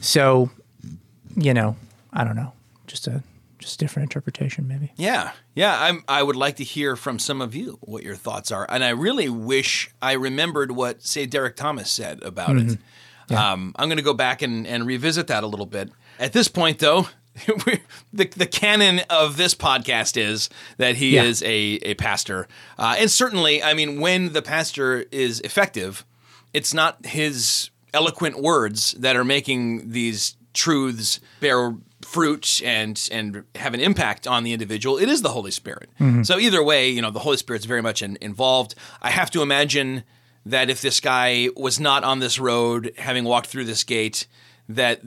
[0.02, 0.50] So,
[1.34, 1.76] you know,
[2.12, 2.52] I don't know.
[2.86, 3.22] Just a
[3.58, 4.92] just different interpretation, maybe.
[4.96, 5.76] Yeah, yeah.
[5.82, 8.84] I'm, I would like to hear from some of you what your thoughts are, and
[8.84, 12.78] I really wish I remembered what, say, Derek Thomas said about it.
[13.30, 15.90] Um, I'm going to go back and, and revisit that a little bit.
[16.18, 17.06] At this point, though,
[18.12, 21.24] the the canon of this podcast is that he Yeah.
[21.24, 26.04] is a a pastor, uh, and certainly, I mean, when the pastor is effective,
[26.52, 33.74] it's not his eloquent words that are making these truths bear fruit and and have
[33.74, 34.98] an impact on the individual.
[34.98, 35.88] It is the holy spirit.
[36.22, 38.74] So either way you know the holy spirit's very much in, involved.
[39.00, 40.02] I have to imagine
[40.44, 44.26] that if this guy was not on this road having walked through this gate
[44.68, 45.00] that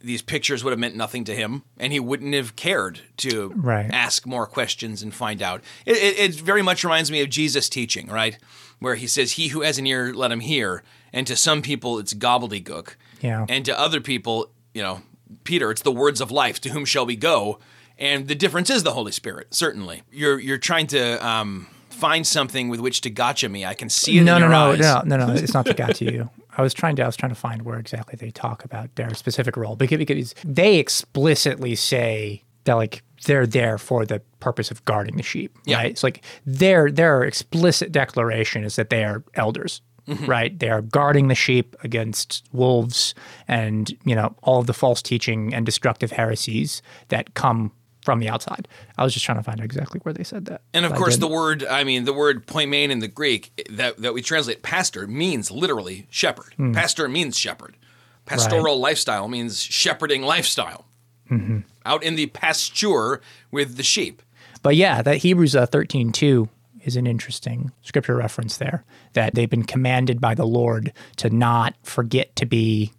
[0.00, 3.90] these pictures would have meant nothing to him and he wouldn't have cared to Right.
[3.90, 7.68] ask more questions and find out it, it, it very much reminds me of jesus
[7.68, 8.38] teaching right
[8.78, 10.82] where he says he who has an ear let him hear
[11.12, 13.44] and to some people it's gobbledygook Yeah.
[13.48, 15.02] and to other people, you know,
[15.44, 16.60] Peter, it's the words of life.
[16.60, 17.58] To whom shall we go?
[17.98, 19.52] And the difference is the Holy Spirit.
[19.54, 23.64] Certainly, you're you're trying to um, find something with which to gotcha me.
[23.66, 24.22] I can see it.
[24.22, 25.32] no, in no, no, no, no, no.
[25.34, 26.30] It's not to you.
[26.58, 27.04] I was trying to.
[27.04, 30.34] I was trying to find where exactly they talk about their specific role because, because
[30.44, 35.56] they explicitly say that like they're there for the purpose of guarding the sheep.
[35.64, 35.78] Yeah.
[35.78, 35.90] Right.
[35.90, 39.80] It's like their their explicit declaration is that they are elders.
[40.08, 40.26] Mm-hmm.
[40.26, 40.58] Right.
[40.58, 43.14] They are guarding the sheep against wolves
[43.46, 47.72] and you know all of the false teaching and destructive heresies that come
[48.08, 48.66] from the outside.
[48.96, 50.62] I was just trying to find out exactly where they said that.
[50.72, 54.14] And of course, the word, I mean, the word poimen in the Greek that, that
[54.14, 56.54] we translate pastor means literally shepherd.
[56.56, 56.72] Hmm.
[56.72, 57.76] Pastor means shepherd.
[58.24, 60.86] Pastoral lifestyle means shepherding lifestyle.
[61.30, 61.58] Mm-hmm.
[61.84, 64.22] Out in the pasture with the sheep.
[64.62, 66.48] But yeah, that Hebrews uh, 13 2
[66.84, 71.74] is an interesting scripture reference there that they've been commanded by the Lord to not
[71.82, 72.90] forget to be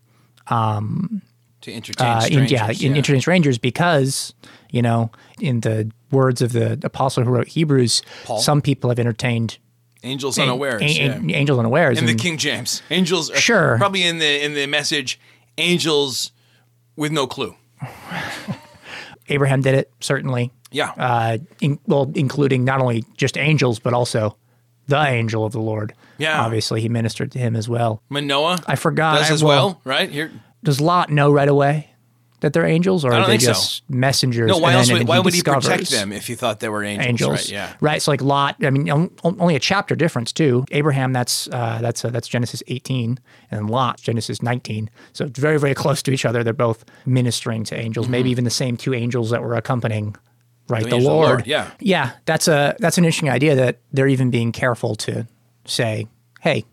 [1.61, 4.33] To entertain uh, in, yeah, in entertain strangers because,
[4.71, 8.39] you know, in the words of the apostle who wrote Hebrews, Paul.
[8.39, 9.57] some people have entertained
[10.03, 10.81] Angels an- unawares.
[10.81, 11.35] an- yeah.
[11.37, 11.97] angels unawares.
[11.99, 12.81] in the King James.
[12.89, 13.77] Angels, are Sure.
[13.77, 15.19] probably in the in the message,
[15.57, 16.31] angels
[16.95, 17.55] with no clue.
[19.29, 20.51] Abraham did it, certainly.
[20.71, 24.37] Yeah, Uh, in, well, including not only just angels, but also
[24.87, 25.93] the angel of the Lord.
[26.19, 26.41] Yeah.
[26.43, 28.01] Obviously, he ministered to him as well.
[28.09, 28.59] Manoah.
[28.67, 29.17] I forgot.
[29.19, 30.31] does I- as well, right here.
[30.63, 31.89] does Lot know right away
[32.41, 33.47] that they're angels, or are they think so.
[33.53, 34.47] just messengers?
[34.49, 34.91] No, why and else?
[34.91, 37.07] Would, why would he protect them if he thought they were angels?
[37.07, 37.49] Angels, Right?
[37.51, 37.73] Yeah.
[37.81, 38.01] right.
[38.01, 38.55] So like Lot.
[38.63, 40.65] I mean, on- on- only a chapter difference too.
[40.71, 43.19] Abraham, that's uh, that's uh, that's Genesis 18,
[43.51, 44.89] and Lot, Genesis 19.
[45.13, 46.43] So it's very very close to each other.
[46.43, 48.07] They're both ministering to angels.
[48.07, 50.15] Maybe even the same two angels that were accompanying.
[50.67, 50.99] Right, the, Mm-hmm.
[51.03, 51.27] the Lord.
[51.29, 51.71] Lord, yeah.
[51.79, 52.11] yeah.
[52.25, 55.25] That's a that's an interesting idea that they're even being careful to
[55.65, 56.07] say,
[56.41, 56.63] hey,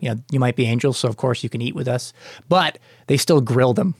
[0.00, 2.12] you know, you might be angels, so of course you can eat with us,
[2.48, 3.94] but they still grill them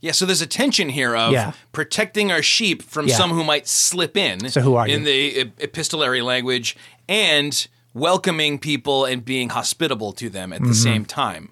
[0.00, 1.52] Yeah, so there's a tension here of Yeah.
[1.72, 3.16] protecting our sheep from Yeah.
[3.16, 4.48] some who might slip in.
[4.50, 5.04] So who are in you?
[5.06, 6.76] the epistolary language
[7.08, 10.64] and welcoming people and being hospitable to them Mm-hmm.
[10.64, 11.50] at the same time.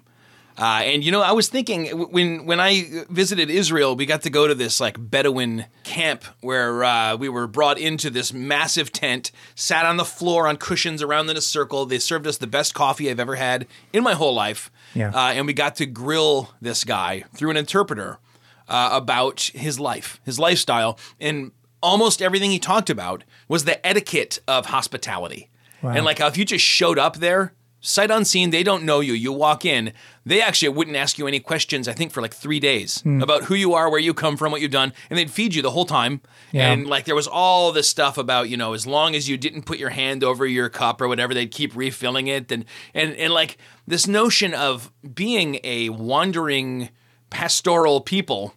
[0.57, 4.29] Uh, and you know, I was thinking when when I visited Israel, we got to
[4.29, 9.31] go to this like Bedouin camp where uh, we were brought into this massive tent,
[9.55, 11.85] sat on the floor on cushions around in a circle.
[11.85, 15.09] They served us the best coffee I've ever had in my whole life, Yeah.
[15.09, 18.19] uh, and we got to grill this guy through an interpreter
[18.67, 21.51] uh, about his life, his lifestyle, and
[21.81, 25.49] almost everything he talked about was the etiquette of hospitality.
[25.83, 28.49] And like how if you just showed up there sight unseen.
[28.49, 29.13] They don't know you.
[29.13, 29.93] You walk in.
[30.25, 31.87] They actually wouldn't ask you any questions.
[31.87, 33.21] I think for like three days Hmm.
[33.21, 35.61] about who you are, where you come from, what you've done, and they'd feed you
[35.61, 36.21] the whole time.
[36.51, 36.71] Yeah.
[36.71, 39.63] And like there was all this stuff about you know as long as you didn't
[39.67, 42.51] put your hand over your cup or whatever, they'd keep refilling it.
[42.51, 46.89] And and and like this notion of being a wandering
[47.35, 48.53] pastoral people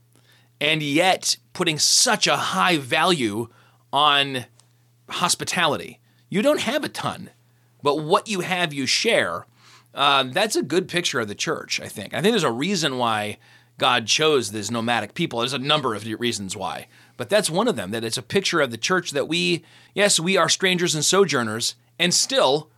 [0.61, 3.49] and yet putting such a high value
[3.93, 4.45] on
[5.09, 5.99] hospitality.
[6.31, 7.31] You don't have a ton,
[7.83, 9.47] but what you have, you share.
[9.97, 12.15] Um, that's a good picture of the church, I think.
[12.15, 13.39] I think there's a reason why
[13.79, 15.41] God chose these nomadic people.
[15.41, 16.87] There's a number of reasons why,
[17.17, 17.91] but that's one of them.
[17.91, 21.75] That it's a picture of the church that we, yes, we are strangers and sojourners,
[21.99, 22.71] and still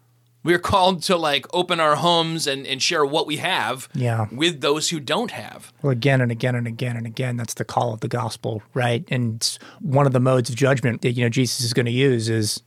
[0.43, 4.27] we're called to like open our homes and, and share what we have Yeah.
[4.33, 5.73] with those who don't have.
[5.83, 9.05] Well, again and again and again and again, that's the call of the gospel, right?
[9.11, 11.93] And it's one of the modes of judgment that you know Jesus is going to
[11.93, 12.63] use is,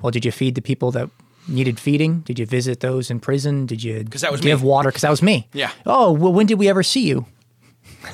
[0.00, 1.10] well, did you feed the people that
[1.48, 2.20] needed feeding?
[2.20, 3.66] Did you visit those in prison?
[3.66, 4.68] Did you 'Cause that was give me.
[4.68, 4.88] water?
[4.88, 5.48] Because that was me.
[5.52, 5.72] Yeah.
[5.84, 7.26] Oh well, when did we ever see you?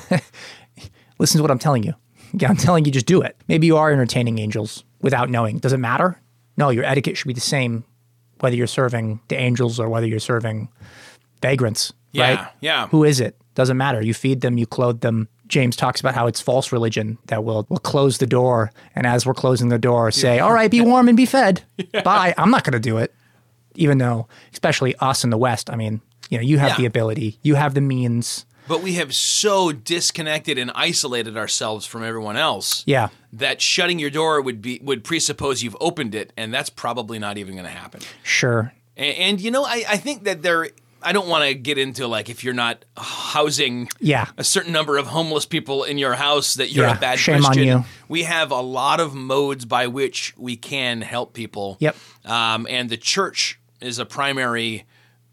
[1.19, 1.93] Listen to what I'm telling you.
[2.33, 3.35] Yeah, I'm telling you, just do it.
[3.47, 5.59] Maybe you are entertaining angels without knowing.
[5.59, 6.19] Does it matter?
[6.57, 7.83] No, your etiquette should be the same,
[8.39, 10.69] whether you're serving the angels or whether you're serving
[11.41, 11.93] vagrants.
[12.11, 12.47] Yeah, right?
[12.61, 12.87] yeah.
[12.87, 13.35] Who is it?
[13.55, 14.01] Doesn't matter.
[14.01, 15.27] You feed them, you clothe them.
[15.47, 19.25] James talks about how it's false religion that will will close the door, and as
[19.25, 21.63] we're closing the door, say, "All right, be warm and be fed."
[22.03, 22.33] Bye.
[22.37, 23.13] I'm not going to do it,
[23.75, 25.69] even though, especially us in the West.
[25.69, 26.77] I mean, you know, you have Yeah.
[26.77, 28.45] the ability, you have the means.
[28.67, 34.09] But we have so disconnected and isolated ourselves from everyone else Yeah, that shutting your
[34.09, 37.71] door would be would presuppose you've opened it, and that's probably not even going to
[37.71, 38.01] happen.
[38.23, 38.73] sure.
[38.95, 40.69] And, and you know, I, I think that there.
[41.03, 44.25] I don't want to get into like if you're not housing Yeah.
[44.35, 47.45] a certain number of homeless people in your house that you're Yeah, a bad shame
[47.45, 47.85] on you.
[48.09, 51.77] We have a lot of modes by which we can help people.
[51.79, 51.95] Yep.
[52.25, 54.85] Um, and the church is a primary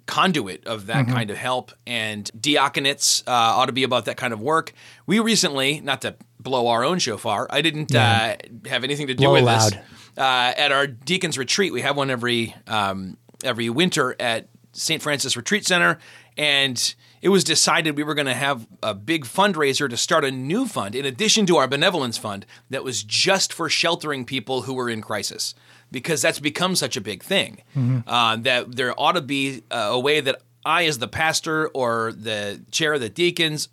[0.06, 1.14] conduit of that Mm-hmm.
[1.14, 1.72] kind of help.
[1.86, 4.74] And diaconates uh, ought to be about that kind of work.
[5.06, 6.14] We recently, not to
[6.44, 9.72] blow our own shofar, I didn't uh, have anything to do Blow with loud.
[9.72, 9.80] this.
[10.16, 15.02] Uh, at our deacons retreat, we have one every um, every winter at St.
[15.02, 15.98] Francis Retreat Center,
[16.36, 20.30] and it was decided we were going to have a big fundraiser to start a
[20.30, 24.74] new fund in addition to our benevolence fund that was just for sheltering people who
[24.74, 25.54] were in crisis
[25.90, 27.62] because that's become such a big thing
[28.06, 32.12] uh, that there ought to be uh, a way that I, as the pastor or
[32.12, 33.68] the chair of the deacons,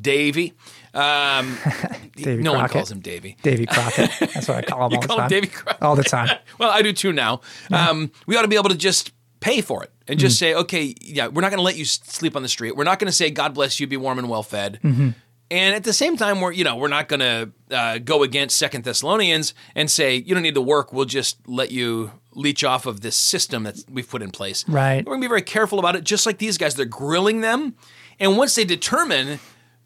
[0.00, 0.54] Davy,
[0.96, 1.56] um,
[2.16, 3.36] Davy no one calls him Davy.
[3.42, 4.10] Davy Crockett.
[4.20, 5.28] That's what I call him You all the call him time.
[5.28, 5.82] Davy Crockett?
[5.82, 6.28] All the time.
[6.58, 7.40] well, I do too now.
[7.70, 10.20] Um, we ought to be able to just pay for it and Mm.
[10.22, 12.76] just say, okay, yeah, we're not going to let you sleep on the street.
[12.76, 14.80] We're not going to say, God bless you, be warm and well fed.
[14.82, 15.10] Mm-hmm.
[15.48, 18.56] And at the same time, we're you know we're not going to uh, go against
[18.56, 20.92] Second Thessalonians and say you don't need to work.
[20.92, 24.68] We'll just let you leech off of this system that we've put in place.
[24.68, 25.04] Right.
[25.06, 26.74] We're going to be very careful about it, just like these guys.
[26.74, 27.76] They're grilling them,
[28.18, 29.38] and once they determine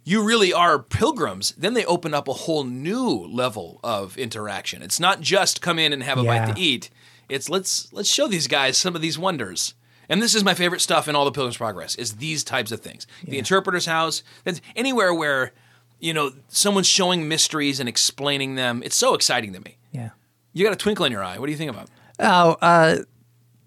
[0.05, 4.83] you really are pilgrims, then they open up a whole new level of interaction.
[4.83, 6.47] It's not just come in and have a Yeah.
[6.47, 6.91] bite to eat.
[7.29, 9.75] It's let's let's show these guys some of these wonders.
[10.09, 12.81] And this is my favorite stuff in all the Pilgrim's Progress is these types of
[12.81, 13.07] things.
[13.25, 15.53] The interpreter's house, that's anywhere where
[16.01, 18.83] you know someone's showing mysteries and explaining them.
[18.85, 19.77] It's so exciting to me.
[19.93, 20.11] Yeah.
[20.53, 21.39] You got a twinkle in your eye.
[21.39, 21.89] What do you think about?
[22.19, 22.99] Oh, uh,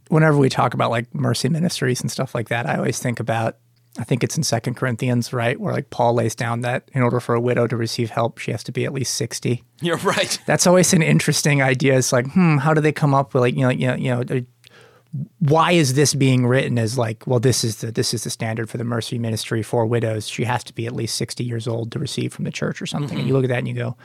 [0.10, 3.58] whenever we talk about like mercy ministries and stuff like that, I always think about.
[4.00, 7.20] I think it's in Second Corinthians, right, where like Paul lays down that in order
[7.20, 9.64] for a widow to receive help, she has to be at least sixty.
[9.82, 10.40] You're right.
[10.48, 11.98] That's always an interesting idea.
[11.98, 14.10] It's like, hmm, how do they come up with like you know, you know, you
[14.16, 14.42] know, uh,
[15.38, 18.68] why is this being written as like, well, this is the this is the standard
[18.68, 20.28] for the mercy ministry for widows.
[20.28, 22.88] She has to be at least sixty years old to receive from the church or
[22.88, 23.20] something.
[23.20, 23.96] And you look at that and you go,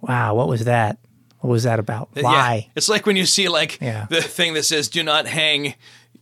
[0.00, 0.98] wow, what was that?
[1.38, 2.08] What was that about?
[2.14, 2.64] Why?
[2.66, 2.72] Yeah.
[2.74, 4.06] It's like when you see like Yeah.
[4.10, 5.74] the thing that says "Do not hang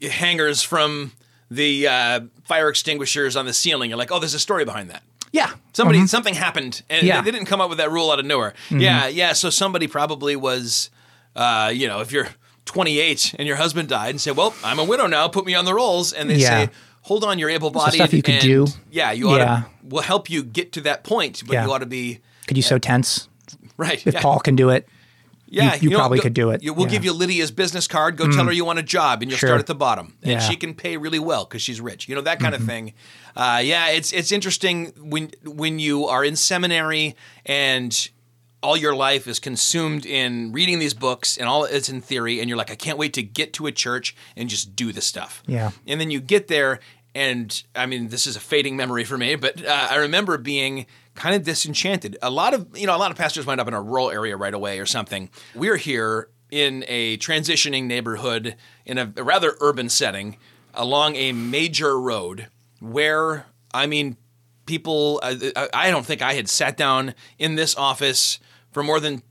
[0.03, 1.13] hangers from
[1.51, 5.03] the uh, fire extinguishers on the ceiling." You're like, "Oh, there's a story behind that."
[5.33, 5.51] Yeah.
[5.75, 7.07] Somebody, something happened, and Mm-hmm.
[7.07, 7.17] Yeah.
[7.17, 7.25] Mm-hmm.
[7.27, 8.55] they didn't come up with that rule out of nowhere.
[8.71, 9.33] Yeah, yeah.
[9.35, 10.89] So somebody probably was,
[11.35, 12.29] uh, you know, if you're
[12.65, 15.29] 28 and your husband died, and say, "Well, I'm a widow now.
[15.29, 16.67] Put me on the rolls," and they Yeah.
[16.67, 16.71] say,
[17.03, 18.67] "Hold on, you're able-bodied." stuff you could and, do.
[18.91, 19.47] Yeah, you ought Yeah.
[19.47, 19.67] to.
[19.83, 21.65] We'll help you get to that point, but Yeah.
[21.67, 23.29] you ought to be Could you sew tents?
[23.77, 24.05] right.
[24.07, 24.21] If yeah.
[24.23, 24.89] Paul can do it,
[25.49, 26.61] Yeah, you know, probably go- could do it.
[26.63, 26.87] We'll Yeah.
[26.87, 26.91] Mm.
[26.91, 28.17] give you Lydia's business card.
[28.17, 29.49] Go tell her you want a job, and you'll Sure.
[29.51, 30.39] start at the bottom, and Yeah.
[30.41, 32.09] she can pay really well because she's rich.
[32.09, 32.63] You know that kind Mm-hmm.
[32.65, 32.93] of thing.
[33.37, 38.09] Uh, yeah, it's it's interesting when when you are in seminary and
[38.63, 42.49] all your life is consumed in reading these books and all it's in theory, and
[42.49, 45.43] you're like, I can't wait to get to a church and just do the stuff.
[45.47, 45.71] Yeah.
[45.87, 46.81] and then you get there.
[47.15, 50.85] And I mean, this is a fading memory for me, but uh, I remember being
[51.17, 52.17] kind of disenchanted.
[52.23, 54.37] A lot of you know, a lot of pastors wind up in a rural area
[54.37, 55.31] right away or something.
[55.55, 58.55] We're here in a transitioning neighborhood
[58.85, 60.37] in a, rather urban setting.
[60.77, 62.49] along a major road
[62.81, 64.17] where, I mean,
[64.67, 68.39] people, I, I don't think I had sat down in this office
[68.71, 69.23] for more than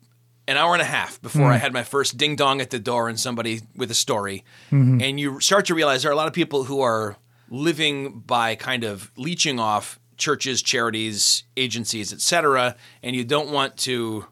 [0.47, 1.61] an hour and a half before I mm.
[1.61, 4.43] had my first ding dong at the door and somebody with a story.
[4.71, 5.01] Mm-hmm.
[5.01, 7.17] And you start to realize there are a lot of people who are
[7.49, 12.75] living by kind of leeching off churches, charities, agencies, etc.
[13.03, 14.25] And you don't want to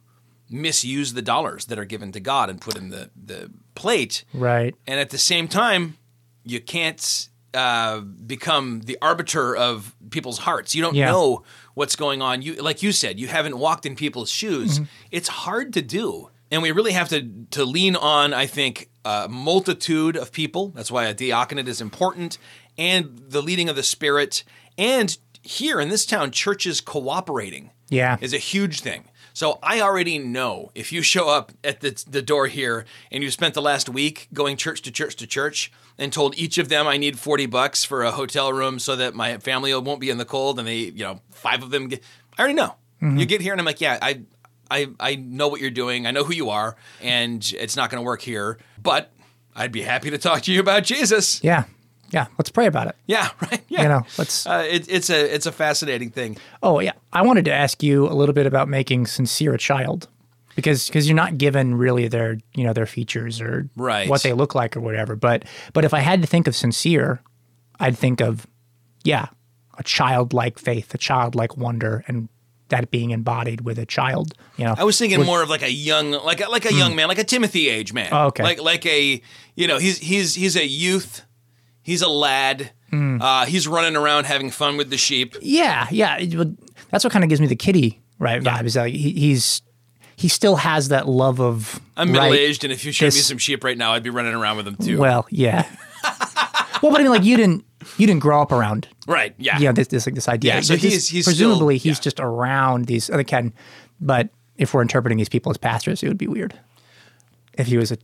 [0.49, 4.23] misuse the dollars that are given to God and put in the, the plate.
[4.33, 4.75] Right.
[4.85, 5.97] And at the same time,
[6.43, 10.75] you can't uh, become the arbiter of people's hearts.
[10.75, 11.11] You don't Yeah.
[11.11, 12.41] know what's going on.
[12.41, 14.79] You, like you said, you haven't walked in people's shoes.
[15.11, 17.21] It's hard to do, and we really have to
[17.51, 18.33] to lean on.
[18.33, 20.69] I think a multitude of people.
[20.69, 22.37] That's why a diaconate is important,
[22.77, 24.43] and the leading of the Spirit.
[24.77, 28.17] And here in this town, churches cooperating Yeah.
[28.21, 29.05] is a huge thing.
[29.35, 33.31] So I already know if you show up at the, the door here and you
[33.31, 36.87] spent the last week going church to church to church and told each of them
[36.87, 40.17] I need 40 bucks for a hotel room so that my family won't be in
[40.19, 42.03] the cold and they, you know, five of them get,
[42.37, 42.75] I already know.
[43.01, 43.17] Mm-hmm.
[43.17, 44.21] You get here and I'm like, yeah, I,
[44.69, 46.05] I, I know what you're doing.
[46.05, 49.11] I know who you are and it's not going to work here, but
[49.55, 51.43] I'd be happy to talk to you about Jesus.
[51.43, 51.63] Yeah.
[52.13, 52.27] Yeah.
[52.37, 52.95] Let's pray about it.
[53.07, 53.29] Yeah.
[53.41, 53.61] Right.
[53.67, 53.81] Yeah.
[53.83, 54.45] You know, let's.
[54.47, 56.37] uh, it, it's a, it's a fascinating thing.
[56.61, 60.07] Oh yeah, I wanted to ask you a little bit about making sincere a child,
[60.55, 64.07] because because you're not given really their you know their features or Right.
[64.07, 65.15] what they look like or whatever.
[65.15, 65.43] But
[65.73, 67.21] but if I had to think of sincere,
[67.79, 68.45] I'd think of
[69.03, 69.27] yeah,
[69.77, 72.29] a childlike faith, a childlike wonder, and
[72.69, 74.33] that being embodied with a child.
[74.57, 76.95] You know, I was thinking more of like a young, like a, like a young
[76.95, 78.07] man, like a Timothy age man.
[78.09, 78.15] Hmm.
[78.15, 78.43] Oh, okay.
[78.43, 79.21] Like like a,
[79.55, 81.23] you know, he's he's he's a youth,
[81.83, 82.71] he's a lad.
[82.89, 83.21] Hmm.
[83.21, 85.35] Uh, he's running around having fun with the sheep.
[85.41, 86.17] yeah, yeah.
[86.89, 88.65] That's what kind of gives me the kitty right vibe.
[88.65, 89.61] Is like he, he's
[90.15, 93.19] he still has that love of I'm right, middle aged, and if you showed me
[93.19, 94.97] some sheep right now, I'd be running around with them too.
[94.99, 95.67] Well, yeah.
[96.83, 97.65] well, but I mean, like you didn't
[97.97, 99.33] you didn't grow up around right?
[99.37, 99.57] Yeah.
[99.59, 100.55] you know, this this like this idea.
[100.55, 102.03] Yeah, so this- he's- he's presumably still- he's yeah.
[102.03, 103.53] just around these other Ken.
[103.99, 106.57] But if we're interpreting these people as pastors, it would be weird
[107.57, 107.97] if he was a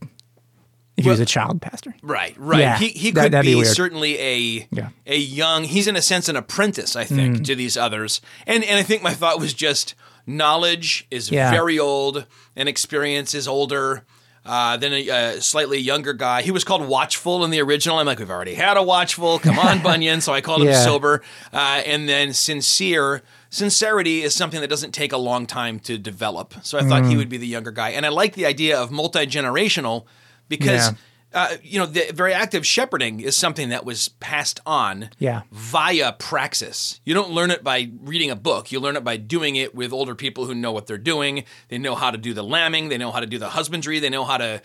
[1.00, 1.94] if he was a child pastor.
[2.02, 2.60] Right, right.
[2.60, 4.88] Yeah, he he could be, be certainly a Yeah.
[4.88, 4.92] Mm.
[5.06, 5.64] a young.
[5.64, 8.20] He's in a sense an apprentice, I think, to these others.
[8.46, 9.94] And and I think my thought was just
[10.26, 11.50] knowledge is Yeah.
[11.50, 12.26] very old
[12.56, 14.04] and experience is older.
[14.42, 16.40] Uh, then a, a slightly younger guy.
[16.40, 17.98] He was called Watchful in the original.
[17.98, 19.38] I'm like, we've already had a Watchful.
[19.38, 20.22] Come on, Bunyan.
[20.22, 21.20] So I called him Sober.
[21.52, 23.22] Uh, and then Sincere.
[23.50, 26.54] Sincerity is something that doesn't take a long time to develop.
[26.62, 26.88] So I Mm.
[26.88, 27.90] thought he would be the younger guy.
[27.90, 30.04] And I like the idea of multi generational
[30.50, 30.96] because Yeah.
[31.32, 35.42] uh, you know, the very active shepherding is something that was passed on Yeah.
[35.52, 37.00] via praxis.
[37.04, 38.72] You don't learn it by reading a book.
[38.72, 41.44] You learn it by doing it with older people who know what they're doing.
[41.68, 42.88] They know how to do the lambing.
[42.88, 44.00] They know how to do the husbandry.
[44.00, 44.60] They know how to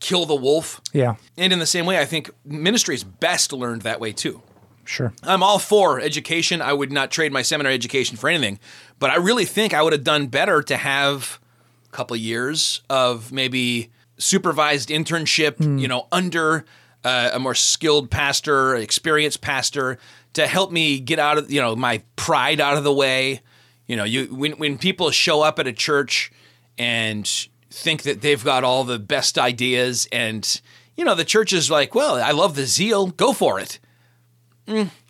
[0.00, 0.80] kill the wolf.
[0.92, 4.42] Yeah, And in the same way, I think ministry is best learned that way too.
[4.84, 5.12] sure.
[5.22, 6.62] I'm all for education.
[6.62, 8.58] I would not trade my seminary education for anything,
[8.98, 11.38] but I really think I would have done better to have
[11.86, 16.64] a couple of years of maybe supervised internship, you know, under
[17.04, 19.98] uh, a more skilled pastor, experienced pastor
[20.34, 23.40] to help me get out of, you know, my pride out of the way.
[23.86, 26.30] You know, you when when people show up at a church
[26.76, 27.26] and
[27.70, 30.60] think that they've got all the best ideas and
[30.96, 33.06] you know, the church is like, "Well, I love the zeal.
[33.06, 33.78] Go for it."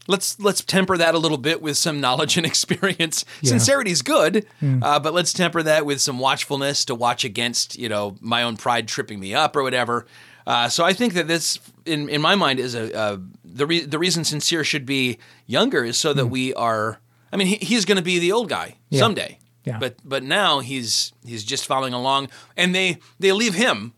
[0.09, 3.25] Let's let's temper that a little bit with some knowledge and experience.
[3.45, 4.45] Sincerity is good,
[4.83, 8.57] uh, but let's temper that with some watchfulness to watch against you know my own
[8.57, 10.07] pride tripping me up or whatever.
[10.47, 13.85] Uh, so I think that this, in in my mind, is a, uh the re-
[13.85, 16.99] the reason sincere should be younger is so that we are.
[17.31, 19.39] I mean, he, he's going to be the old guy someday.
[19.65, 19.79] Yeah.
[19.79, 23.93] But but now he's he's just following along, and they they leave him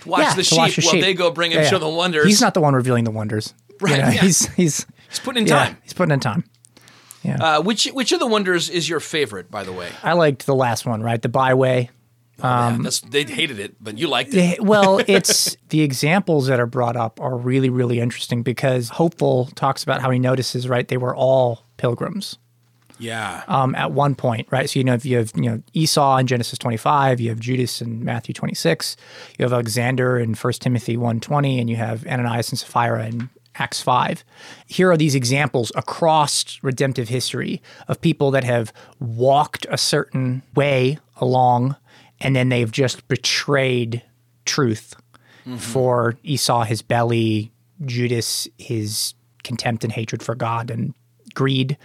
[0.00, 1.02] to watch yeah, the sheep watch the while sheep.
[1.02, 1.80] they go bring him Yeah, show yeah.
[1.80, 2.24] the wonders.
[2.26, 3.52] He's not the one revealing the wonders.
[3.68, 4.10] You Right, know, yeah.
[4.22, 5.76] He's he's He's putting in yeah, time.
[5.82, 6.44] he's putting in time.
[7.22, 7.36] Yeah.
[7.36, 9.90] Uh, which which of the wonders is your favorite, by the way?
[10.02, 11.20] I liked the last one, right?
[11.22, 11.90] The byway.
[12.40, 14.38] Yeah, that's, they hated it, but you liked it.
[14.38, 19.46] Eh, well, it's the examples that are brought up are really, really interesting because Hopeful
[19.54, 20.86] talks about how he notices, right?
[20.86, 22.36] They were all pilgrims
[22.98, 24.68] Yeah, um, at one point, right?
[24.68, 27.80] So, you know, if you have, you know, Esau in Genesis 25, you have Judas
[27.80, 28.96] in Matthew 26,
[29.38, 33.80] you have Alexander in 1 Timothy 120, and you have Ananias and Sapphira in Acts
[33.80, 34.24] 5.
[34.66, 40.98] Here are these examples across redemptive history of people that have walked a certain way
[41.16, 41.76] along
[42.20, 44.02] and then they've just betrayed
[44.44, 44.94] truth
[45.58, 47.52] for Esau, his belly,
[47.84, 50.94] Judas, his contempt and hatred for God and
[51.34, 51.76] greed.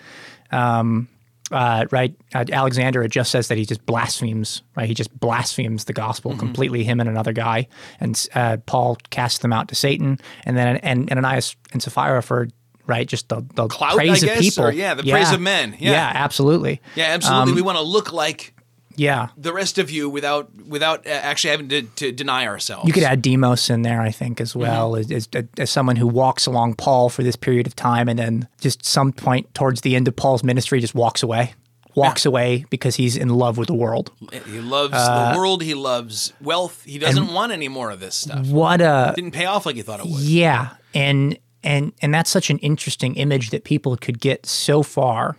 [0.52, 1.10] Um,
[1.52, 2.16] uh, right?
[2.34, 4.88] Uh, Alexander, it just says that he just blasphemes, right?
[4.88, 6.40] He just blasphemes the gospel Mm-hmm.
[6.40, 7.68] completely, him and another guy.
[8.00, 10.20] And uh, Paul casts them out to Satan.
[10.46, 12.48] And then and Ananias and Sapphira for,
[12.86, 14.66] right, just the, the Clout, praise I of people.
[14.66, 15.76] or, yeah, the praise of men.
[15.80, 16.12] Yeah.
[16.16, 16.82] absolutely.
[16.96, 17.52] Yeah, absolutely.
[17.52, 18.54] Um, we want to look like
[19.00, 19.30] Yeah.
[19.38, 22.86] the rest of you without without uh, actually having to, to deny ourselves.
[22.88, 25.14] You could add Demas in there, I think, as well, Mm-hmm.
[25.14, 28.48] as, as, as someone who walks along Paul for this period of time and then
[28.60, 31.54] just some point towards the end of Paul's ministry just walks away.
[31.96, 34.12] Walks away because he's in love with the world.
[34.46, 35.62] He loves Uh, the world.
[35.64, 36.84] He loves wealth.
[36.86, 38.48] He doesn't want any more of this stuff.
[38.48, 40.22] What a Didn't pay off like he thought it would.
[40.22, 45.36] Yeah, and and and that's such an interesting image that people could get so far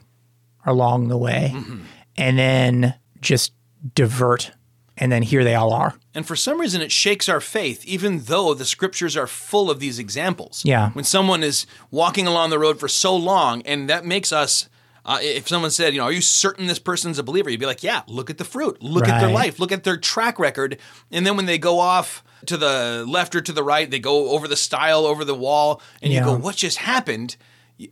[0.66, 1.78] along the way, Mm-hmm.
[2.18, 3.53] and then just
[3.95, 4.53] divert,
[4.97, 5.95] and then here they all are.
[6.14, 9.81] And for some reason, it shakes our faith, even though the scriptures are full of
[9.81, 10.62] these examples.
[10.64, 10.91] Yeah.
[10.91, 14.68] When someone is walking along the road for so long, and that makes us.
[15.03, 17.49] Uh, if someone said, you know, are you certain this person's a believer?
[17.49, 19.97] You'd be like, yeah, look at the fruit, look at their life, look at their
[19.97, 20.79] track record.
[21.11, 24.31] And then when they go off to the left or to the right, they go
[24.31, 27.39] over the stile, over the wall, and you go, what just happened?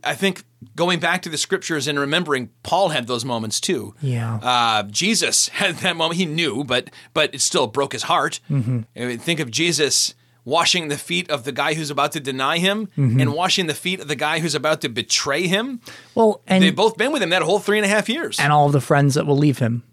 [0.03, 0.43] I think
[0.75, 3.95] going back to the scriptures and remembering, Paul had those moments too.
[4.01, 4.35] Yeah.
[4.41, 6.17] Uh, Jesus had that moment.
[6.19, 8.39] He knew, but but it still broke his heart.
[8.49, 8.81] Mm-hmm.
[8.95, 10.13] I mean, think of Jesus
[10.45, 13.19] washing the feet of the guy who's about to deny him, Mm-hmm.
[13.19, 15.79] and washing the feet of the guy who's about to betray him.
[16.15, 18.39] Well, and They've both been with him that whole three and a half years.
[18.39, 19.83] and all the friends that will leave him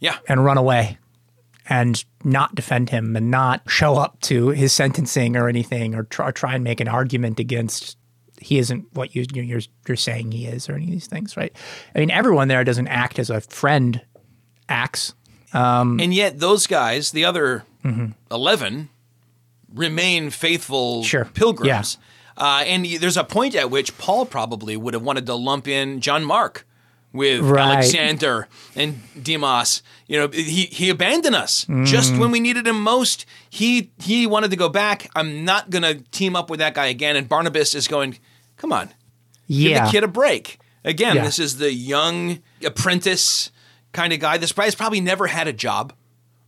[0.00, 0.98] yeah, and run away
[1.68, 6.30] and not defend him and not show up to his sentencing or anything or try,
[6.30, 7.96] try and make an argument against
[8.46, 11.52] he isn't what you, you're, you're saying he is or any of these things, right?
[11.94, 14.00] I mean, everyone there doesn't act as a friend
[14.68, 15.14] acts.
[15.52, 18.12] and yet those guys, the other Mm-hmm.
[18.30, 18.88] eleven,
[19.72, 21.24] remain faithful Sure.
[21.24, 21.98] pilgrims.
[22.36, 26.00] Uh, and there's a point at which Paul probably would have wanted to lump in
[26.00, 26.66] John Mark
[27.12, 27.60] with Right.
[27.76, 29.82] Alexander and Demas.
[30.06, 31.86] You know, he he abandoned us Mm.
[31.86, 33.24] just when we needed him most.
[33.48, 35.08] He he wanted to go back.
[35.16, 37.16] I'm not going to team up with that guy again.
[37.16, 38.18] And Barnabas is going,
[38.56, 38.90] come on,
[39.48, 40.58] give the kid a break.
[40.84, 41.24] Again, Yeah.
[41.24, 43.50] this is the young apprentice
[43.92, 44.36] kind of guy.
[44.38, 45.92] This guy's probably never had a job,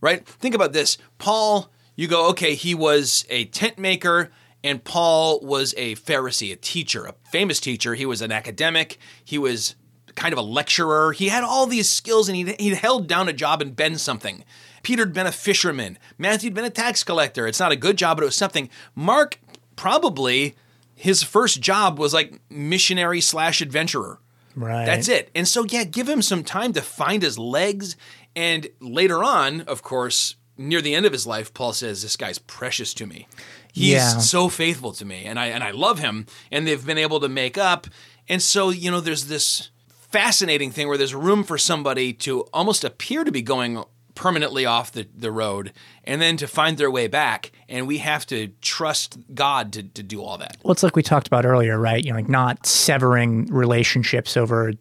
[0.01, 0.25] right?
[0.25, 0.97] Think about this.
[1.17, 4.31] Paul, you go, okay, he was a tent maker,
[4.63, 7.95] and Paul was a Pharisee, a teacher, a famous teacher.
[7.95, 8.97] He was an academic.
[9.23, 9.75] He was
[10.15, 11.11] kind of a lecturer.
[11.13, 14.43] He had all these skills, and he he held down a job and been something.
[14.83, 15.97] Peter'd been a fisherman.
[16.17, 17.45] Matthew'd been a tax collector.
[17.47, 18.69] It's not a good job, but it was something.
[18.95, 19.39] Mark
[19.75, 20.55] probably
[20.99, 24.19] his first job was like missionary slash adventurer.
[24.53, 24.85] Right.
[24.85, 25.29] That's it.
[25.33, 27.95] And so, yeah, give him some time to find his legs.
[28.35, 32.37] And later on, of course, near the end of his life, Paul says, "This guy's
[32.39, 33.27] precious to me.
[33.71, 34.17] He's Yeah.
[34.17, 37.29] so faithful to me, and I and I love him." And they've been able to
[37.29, 37.87] make up.
[38.27, 39.69] And so, you know, there's this
[40.11, 43.83] fascinating thing where there's room for somebody to almost appear to be going
[44.19, 45.71] permanently off the, the road
[46.03, 50.03] and then to find their way back and we have to trust god to, to
[50.03, 52.03] do all that Well, it's like we talked about earlier, right?
[52.03, 54.73] You know, like not severing relationships over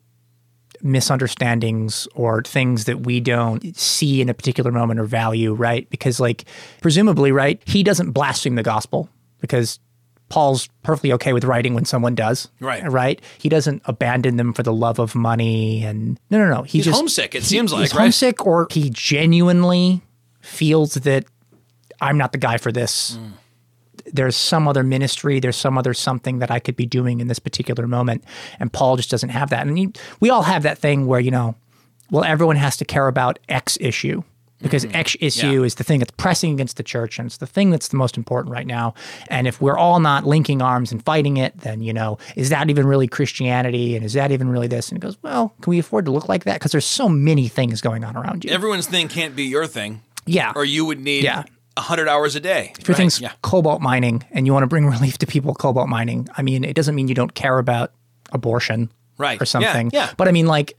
[0.82, 5.88] misunderstandings or things that we don't see in a particular moment or value, right?
[5.90, 6.44] Because, like,
[6.80, 9.08] presumably, right, he doesn't blaspheme the gospel
[9.40, 9.78] because
[10.28, 12.48] Paul's perfectly okay with writing when someone does.
[12.60, 12.82] Right.
[12.90, 13.20] Right.
[13.38, 16.62] He doesn't abandon them for the love of money and no, no, no.
[16.62, 18.02] He He's just homesick, it he- seems like, he's right?
[18.02, 20.02] homesick, or he genuinely
[20.40, 21.24] feels that
[22.00, 23.32] I'm not the guy for this Mm.
[24.12, 27.38] there's some other ministry, there's some other something that I could be doing in this
[27.38, 28.24] particular moment.
[28.60, 29.66] And Paul just doesn't have that.
[29.66, 31.56] And he, we all have that thing where, you know,
[32.10, 34.22] well, everyone has to care about X issue
[34.60, 35.52] because X issue Mm-hmm.
[35.60, 35.62] Yeah.
[35.66, 38.16] is the thing that's pressing against the church and it's the thing that's the most
[38.16, 38.94] important right now.
[39.28, 42.68] And if we're all not linking arms and fighting it, then, you know, is that
[42.70, 43.94] even really Christianity?
[43.96, 44.88] And is that even really this?
[44.90, 46.54] And he goes, well, can we afford to look like that?
[46.54, 48.50] Because there's so many things going on around you.
[48.50, 50.52] everyone's thing can't be your thing yeah.
[50.56, 51.40] or you would need Yeah.
[51.76, 54.66] a 100 hours a day If your thing's yeah cobalt mining and you want to
[54.68, 57.92] bring relief to people cobalt mining, I mean, it doesn't mean you don't care about
[58.32, 59.40] abortion Right.
[59.40, 59.90] or something.
[59.92, 60.12] Yeah, yeah.
[60.16, 60.74] But I mean, like,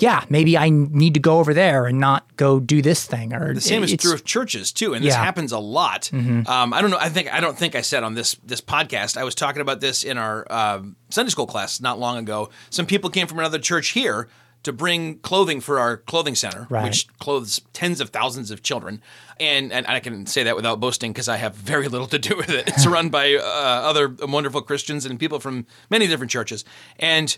[0.00, 3.32] yeah, maybe I need to go over there and not go do this thing.
[3.34, 5.16] Or The same is true of churches too, and this Yeah.
[5.16, 5.24] Mm-hmm.
[5.24, 6.10] happens a lot.
[6.12, 6.98] Um, I don't know.
[6.98, 9.16] I think I don't think I said on this this podcast.
[9.16, 12.50] I was talking about this in our um Sunday school class not long ago.
[12.70, 14.28] Some people came from another church here
[14.62, 16.84] to bring clothing for our clothing center, Right.
[16.84, 19.00] which clothes tens of thousands of children.
[19.38, 22.36] And and I can say that without boasting because I have very little to do
[22.36, 22.68] with it.
[22.68, 26.64] It's run by uh, other wonderful Christians and people from many different churches.
[26.98, 27.36] And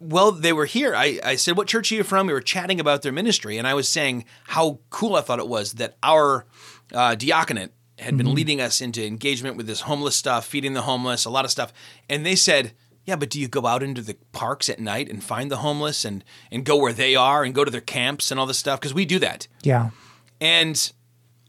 [0.00, 0.94] well, they were here.
[0.94, 2.26] I, I said, What church are you from?
[2.26, 5.48] We were chatting about their ministry, and I was saying how cool I thought it
[5.48, 6.46] was that our
[6.92, 11.24] uh, diaconate had been leading us into engagement with this homeless stuff, feeding the homeless,
[11.24, 11.72] a lot of stuff.
[12.08, 12.72] And they said,
[13.04, 16.04] Yeah, but do you go out into the parks at night and find the homeless
[16.04, 18.80] and and go where they are and go to their camps and all this stuff?
[18.80, 19.48] Because we do that.
[19.62, 19.90] Yeah.
[20.40, 20.92] And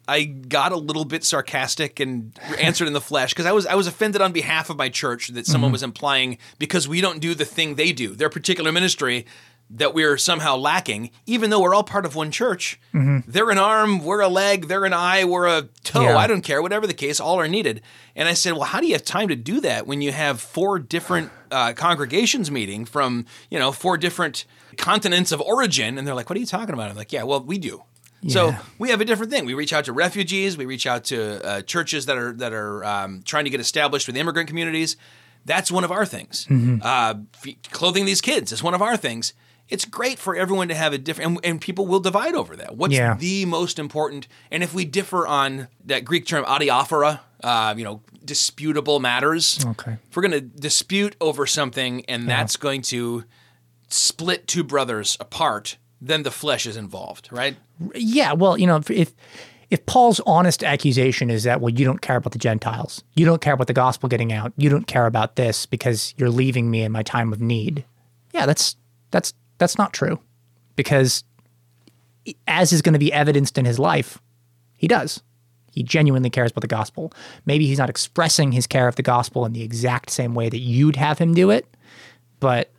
[0.08, 3.76] I got a little bit sarcastic and answered in the flesh because I was I
[3.76, 7.34] was offended on behalf of my church that someone was implying because we don't do
[7.34, 9.26] the thing they do, their particular ministry,
[9.70, 12.80] that we're somehow lacking, even though we're all part of one church.
[13.28, 16.04] They're an arm, we're a leg, they're an eye, we're a toe.
[16.04, 16.18] Yeah.
[16.18, 17.82] I don't care, whatever the case, all are needed.
[18.16, 20.40] And I said, well, how do you have time to do that when you have
[20.40, 24.46] four different uh, congregations meeting from you know four different
[24.78, 25.98] continents of origin?
[25.98, 26.92] And they're like, what are you talking about?
[26.92, 27.84] I'm like, yeah, well, we do.
[28.28, 29.46] So we have a different thing.
[29.46, 30.58] We reach out to refugees.
[30.58, 34.08] We reach out to uh, churches that are that are um, trying to get established
[34.08, 34.98] with immigrant communities.
[35.46, 36.48] That's one of our things.
[36.50, 36.78] Mm-hmm.
[36.82, 37.16] Uh,
[37.72, 39.34] clothing these kids is one of our things.
[39.70, 42.76] It's great for everyone to have a different, and, and people will divide over that.
[42.78, 43.16] What's Yeah.
[43.16, 44.28] the most important?
[44.52, 49.64] And if we differ on that Greek term adiaphora, uh, you know, disputable matters.
[49.66, 49.98] Okay.
[50.10, 53.24] If we're going to dispute over something, and that's going to
[53.90, 57.56] split two brothers apart, then the flesh is involved, right?
[57.94, 59.14] Yeah, well, you know, if-
[59.72, 63.42] if Paul's honest accusation is that well, you don't care about the Gentiles, you don't
[63.42, 66.84] care about the gospel getting out, you don't care about this because you're leaving me
[66.84, 67.84] in my time of need.
[68.34, 68.76] Yeah, that's
[69.12, 70.20] that's that's not true,
[70.76, 71.24] because
[72.48, 74.20] as is going to be evidenced in his life,
[74.78, 75.22] he does.
[75.72, 77.12] He genuinely cares about the gospel.
[77.46, 80.60] Maybe he's not expressing his care of the gospel in the exact same way that
[80.60, 81.66] you'd have him do it,
[82.40, 82.72] but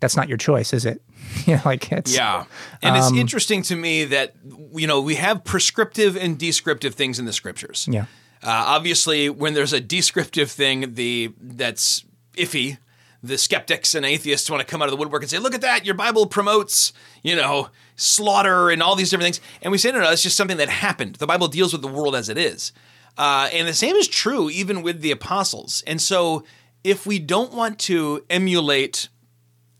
[0.00, 1.00] that's not your choice, is it?
[1.46, 2.44] You know, like it's Yeah.
[2.82, 4.34] And it's Um, interesting to me that,
[4.74, 7.86] you know, we have prescriptive and descriptive things in the scriptures.
[7.90, 8.06] yeah.
[8.42, 12.04] Uh, obviously, when there's a descriptive thing, the that's
[12.36, 12.78] iffy.
[13.20, 15.60] The skeptics and atheists want to come out of the woodwork and say, "Look at
[15.62, 15.84] that!
[15.84, 16.92] Your Bible promotes,
[17.24, 20.36] you know, slaughter and all these different things." And we say, "No, no, it's just
[20.36, 21.16] something that happened.
[21.16, 22.70] The Bible deals with the world as it is."
[23.16, 25.82] Uh, and the same is true even with the apostles.
[25.84, 26.44] And so,
[26.84, 29.08] if we don't want to emulate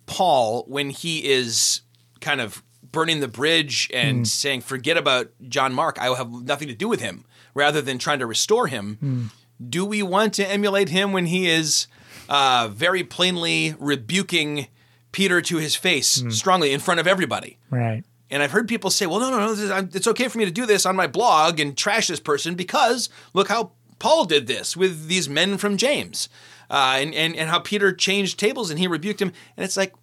[0.09, 1.83] Paul when he is
[2.21, 4.25] kind of burning the bridge and hmm.
[4.25, 7.99] saying, forget about John Mark, I will have nothing to do with him, rather than
[7.99, 8.97] trying to restore him.
[9.01, 9.25] Hmm.
[9.69, 11.87] Do we want to emulate him when he is
[12.29, 14.69] uh, very plainly rebuking
[15.13, 16.31] Peter to his face hmm.
[16.31, 17.59] strongly in front of everybody?
[17.71, 18.03] Right.
[18.31, 20.45] And I've heard people say, well, no, no, no, this is- it's okay for me
[20.45, 24.47] to do this on my blog and trash this person because look how Paul did
[24.47, 26.29] this with these men from James.
[26.71, 29.33] Uh, and, and, and how Peter changed tables and he rebuked him.
[29.57, 29.95] And it's like,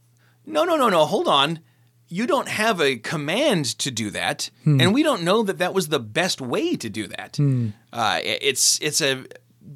[0.45, 1.59] no, no, no, no, hold on.
[2.07, 4.49] You don't have a command to do that.
[4.66, 7.39] And we don't know that that was the best way to do that.
[7.93, 9.26] Uh, it's, it's a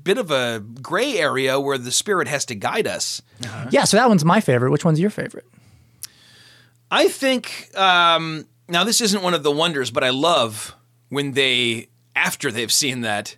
[0.03, 3.21] bit of a gray area where the Spirit has to guide us.
[3.71, 4.69] Yeah, so that one's my favorite.
[4.71, 5.45] Which one's your favorite?
[6.91, 10.75] I think um, now this isn't one of the wonders, but I love
[11.09, 13.37] when they after they've seen that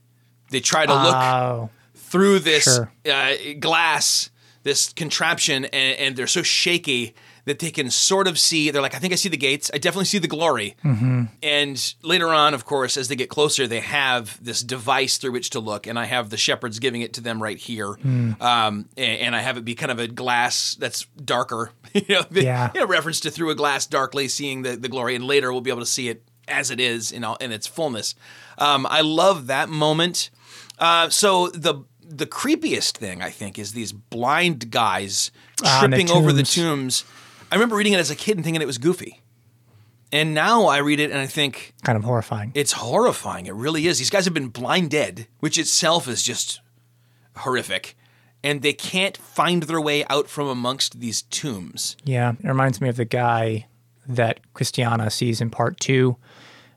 [0.49, 1.69] they try to look Oh,
[2.11, 2.91] through this sure.
[3.11, 4.29] uh, glass,
[4.63, 8.69] this contraption, and, and they're so shaky that they can sort of see.
[8.69, 9.71] They're like, I think I see the gates.
[9.73, 10.75] I definitely see the glory.
[10.85, 11.23] Mm-hmm.
[11.41, 15.49] And later on, of course, as they get closer, they have this device through which
[15.51, 18.33] to look, and I have the shepherds giving it to them right here, Hmm.
[18.39, 22.25] um, and, and I have it be kind of a glass that's darker, you know,
[22.29, 22.69] Yeah.
[22.75, 25.61] you know, reference to through a glass darkly, seeing the, the glory, and later we'll
[25.61, 28.13] be able to see it as it is in all, in its fullness.
[28.59, 30.29] Um, I love that moment.
[30.77, 31.83] Uh, so the
[32.17, 35.31] the creepiest thing I think is these blind guys
[35.63, 37.01] Ah, and the tripping over the tombs.
[37.01, 37.05] tombs.
[37.51, 39.21] I remember reading it as a kid and thinking it was goofy,
[40.11, 42.51] and now I read it and I think kind of horrifying.
[42.53, 43.45] it's horrifying.
[43.47, 43.97] It really is.
[43.99, 46.59] These guys have been blind dead, which itself is just
[47.37, 47.95] horrific,
[48.43, 51.95] and they can't find their way out from amongst these tombs.
[52.03, 53.67] Yeah, it reminds me of the guy
[54.07, 56.17] that Christiana sees in part two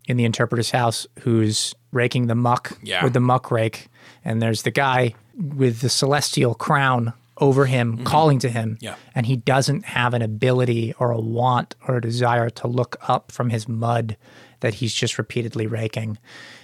[0.07, 3.03] in the interpreter's house who's raking the muck Yeah.
[3.03, 3.89] with the muck rake.
[4.25, 8.75] And there's the guy with the celestial crown over him calling to him.
[8.75, 8.85] Mm-hmm.
[8.85, 8.95] Yeah.
[9.15, 13.33] And he doesn't have an ability or a want or a desire to look up
[13.33, 14.17] from his mud
[14.61, 16.19] that he's just repeatedly raking.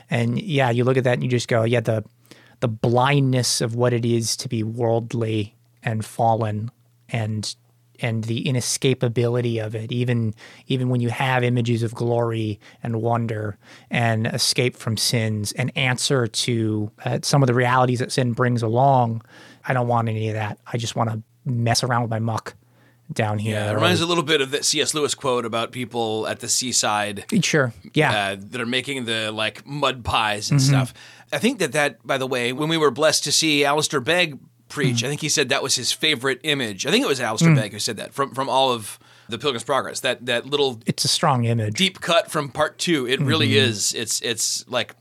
[0.08, 2.04] And yeah, you look at that and you just go, yeah, the
[2.60, 6.70] the blindness of what it is to be worldly and fallen
[7.08, 7.54] and
[8.02, 10.34] and the inescapability of it even
[10.66, 13.56] even when you have images of glory and wonder
[13.90, 18.62] and escape from sins and answer to uh, some of the realities that sin brings
[18.62, 19.22] along.
[19.66, 20.58] I don't want any of that.
[20.66, 22.54] I just want to mess around with my muck
[23.12, 23.54] down here.
[23.56, 24.94] Yeah, it reminds a little bit of that C.S.
[24.94, 27.72] Lewis quote about people at the seaside sure.
[27.92, 28.12] Yeah.
[28.12, 30.94] uh, that are making the like mud pies and stuff.
[31.32, 34.38] I think that that, by the way, when we were blessed to see Alistair Begg
[34.70, 35.06] preach, mm-hmm.
[35.06, 36.86] I think he said that was his favorite image.
[36.86, 37.56] I think it was Alistair mm.
[37.56, 38.98] Begg who said that from from all of
[39.28, 40.00] the Pilgrim's Progress.
[40.00, 43.06] That that little it's a strong image deep cut from part two.
[43.06, 43.68] It really mm-hmm.
[43.68, 43.92] is.
[43.94, 44.94] It's it's like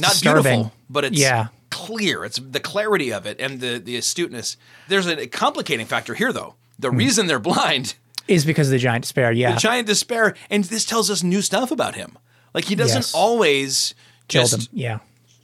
[0.00, 0.42] not disturbing.
[0.42, 1.48] beautiful, but it's Yeah.
[1.70, 2.24] clear.
[2.24, 4.56] It's the clarity of it and the the astuteness.
[4.88, 6.54] There's a complicating factor here, though.
[6.78, 6.98] The mm.
[6.98, 7.94] reason they're blind,
[8.28, 9.32] Is because of the giant despair.
[9.32, 9.52] Yeah.
[9.54, 12.18] the giant despair, and this tells us new stuff about him.
[12.54, 13.14] Like he doesn't Yes.
[13.14, 13.94] always
[14.28, 14.68] just.
[14.72, 14.98] Yeah.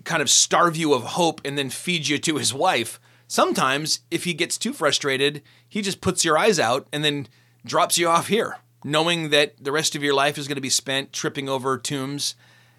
[0.04, 2.98] kind of starve you of hope and then feed you to his wife.
[3.32, 7.28] Sometimes, if he gets too frustrated, he just puts your eyes out and then
[7.64, 10.68] drops you off here, knowing that the rest of your life is going to be
[10.68, 12.34] spent tripping over tombs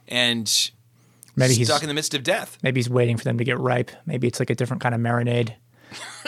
[0.08, 0.70] and
[1.36, 2.60] Maybe he's stuck in the midst of death.
[2.62, 3.90] maybe he's waiting for them to get ripe.
[4.06, 5.56] Maybe it's like a different kind of marinade.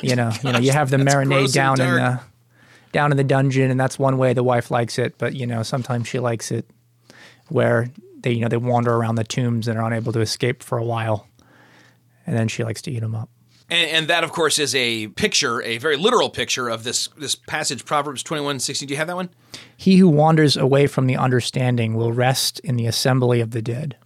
[0.01, 2.19] You know, you know, you have the marinade down in the
[2.93, 5.19] down in the dungeon, and that's one way the wife likes it.
[5.19, 6.67] But you know, sometimes she likes it
[7.49, 10.79] where they you know they wander around the tombs and are unable to escape for
[10.79, 11.27] a while,
[12.25, 13.29] and then she likes to eat them up.
[13.69, 17.33] And, and that, of course, is a picture, a very literal picture of this this
[17.35, 18.87] passage, Proverbs twenty one sixteen.
[18.87, 19.29] Do you have that one?
[19.75, 23.97] He who wanders away from the understanding will rest in the assembly of the dead.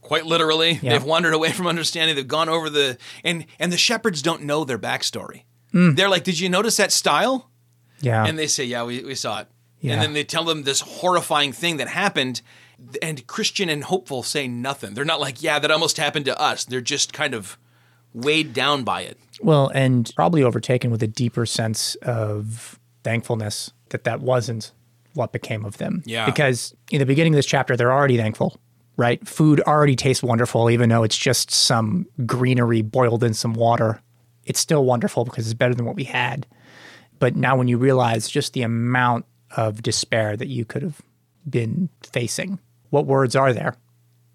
[0.00, 0.92] Quite literally, Yeah.
[0.92, 2.16] they've wandered away from understanding.
[2.16, 5.42] They've gone over the and and the shepherds don't know their backstory.
[5.74, 5.96] Mm.
[5.96, 7.50] They're like, "Did you notice that style?"
[8.00, 9.48] Yeah, And they say, "Yeah, we, we saw it."
[9.80, 9.94] Yeah.
[9.94, 12.42] And then they tell them this horrifying thing that happened,
[13.02, 14.94] and Christian and hopeful say nothing.
[14.94, 17.58] They're not like, "Yeah, that almost happened to us." They're just kind of
[18.14, 19.18] weighed down by it.
[19.40, 24.72] Well, and probably overtaken with a deeper sense of thankfulness that that wasn't
[25.14, 26.02] what became of them.
[26.06, 26.26] Yeah.
[26.26, 28.60] Because in the beginning of this chapter, they're already thankful,
[28.96, 29.26] right?
[29.26, 34.00] Food already tastes wonderful, even though it's just some greenery boiled in some water.
[34.44, 36.46] It's still wonderful because it's better than what we had.
[37.18, 41.02] But now, when you realize just the amount of despair that you could have
[41.48, 42.58] been facing,
[42.90, 43.76] what words are there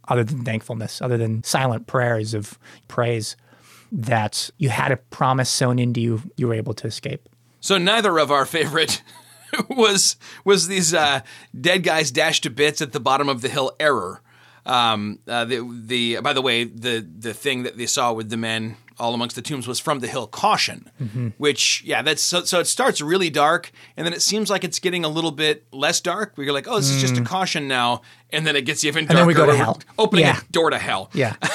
[0.08, 3.36] other than thankfulness, other than silent prayers of praise?
[3.92, 7.28] That you had a promise sewn into you, you were able to escape.
[7.62, 9.02] So neither of our favorite
[9.70, 11.22] was was these uh,
[11.60, 14.22] dead guys dashed to bits at the bottom of the hill error.
[14.66, 18.38] Um, uh, the the by the way the the thing that they saw with the
[18.38, 21.28] men all amongst the tombs was from the hill caution, Mm-hmm.
[21.38, 24.80] which yeah that's so, so it starts really dark and then it seems like it's
[24.80, 26.34] getting a little bit less dark.
[26.36, 29.14] We're like oh this is just a caution now, and then it gets even darker.
[29.14, 29.18] Mm.
[29.20, 29.80] then we go to hell.
[30.00, 30.40] opening Yeah.
[30.40, 31.12] a door to hell.
[31.14, 31.36] Yeah.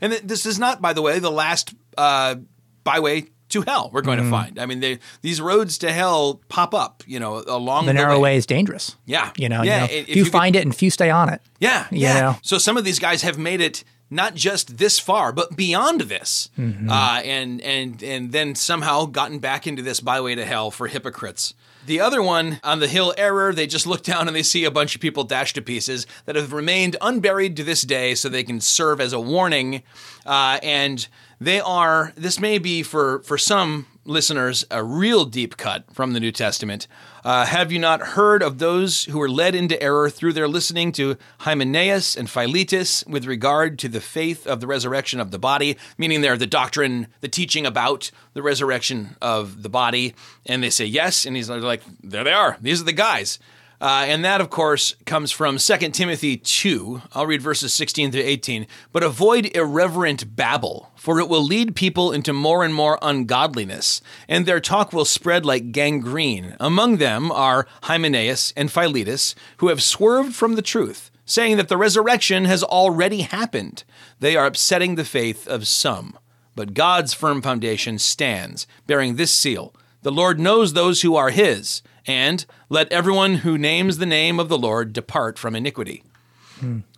[0.00, 2.36] and this is not, by the way, the last uh,
[2.84, 4.06] byway to hell we're Mm.
[4.06, 4.58] going to find.
[4.58, 8.14] I mean, they, these roads to hell pop up, you know, along The the, narrow
[8.16, 8.32] way.
[8.32, 8.96] way is dangerous.
[9.06, 9.30] Yeah.
[9.36, 11.10] You know, Yeah, you know, if if you you could- find it and few stay
[11.10, 11.40] on it.
[11.60, 12.20] Yeah, You yeah.
[12.20, 12.36] know?
[12.42, 16.48] So some of these guys have made it not just this far, but beyond this,
[16.58, 16.90] Mm-hmm.
[16.90, 21.54] uh, and and and then somehow gotten back into this byway to hell for hypocrites.
[21.86, 24.70] The other one on the hill error, they just look down and they see a
[24.70, 28.42] bunch of people dashed to pieces that have remained unburied to this day, so they
[28.42, 29.82] can serve as a warning.
[30.26, 31.06] Uh, and
[31.40, 32.12] they are.
[32.16, 36.86] This may be for for some listeners a real deep cut from the New Testament.
[37.24, 40.92] Uh, have you not heard of those who were led into error through their listening
[40.92, 45.78] to Hymenaeus and Philetus with regard to the faith of the resurrection of the body?
[45.96, 50.14] Meaning they're the doctrine, the teaching about the resurrection of the body.
[50.44, 51.24] And they say yes.
[51.24, 52.58] And he's like, there they are.
[52.60, 53.38] These are the guys.
[53.84, 57.02] Uh, and that, of course, comes from 2 Timothy 2.
[57.12, 58.66] I'll read verses 16 through 18.
[58.92, 64.46] But avoid irreverent babble, for it will lead people into more and more ungodliness, and
[64.46, 66.56] their talk will spread like gangrene.
[66.58, 71.76] Among them are Hymenaeus and Philetus, who have swerved from the truth, saying that the
[71.76, 73.84] resurrection has already happened.
[74.18, 76.18] They are upsetting the faith of some.
[76.56, 81.82] But God's firm foundation stands, bearing this seal The Lord knows those who are his,
[82.06, 86.02] and let everyone who names the name of the Lord depart from iniquity.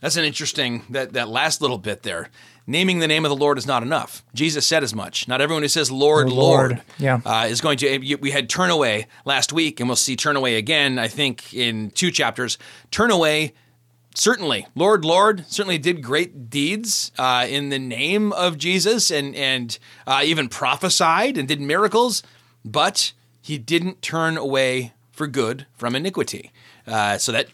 [0.01, 2.31] That's an interesting that that last little bit there.
[2.69, 4.25] Naming the name of the Lord is not enough.
[4.35, 5.27] Jesus said as much.
[5.27, 6.83] Not everyone who says Lord, Oh, Lord, Lord.
[6.99, 7.21] Yeah.
[7.25, 8.17] uh, is going to.
[8.21, 11.01] We had turn away last week, and we'll see turn away again.
[11.01, 12.59] I think in two chapters.
[12.93, 13.55] Turn away
[14.19, 19.79] certainly lord lord certainly did great deeds uh, in the name of jesus and and
[20.07, 22.23] uh, even prophesied and did miracles
[22.65, 26.53] but he didn't turn away for good from iniquity
[26.87, 27.47] uh, so that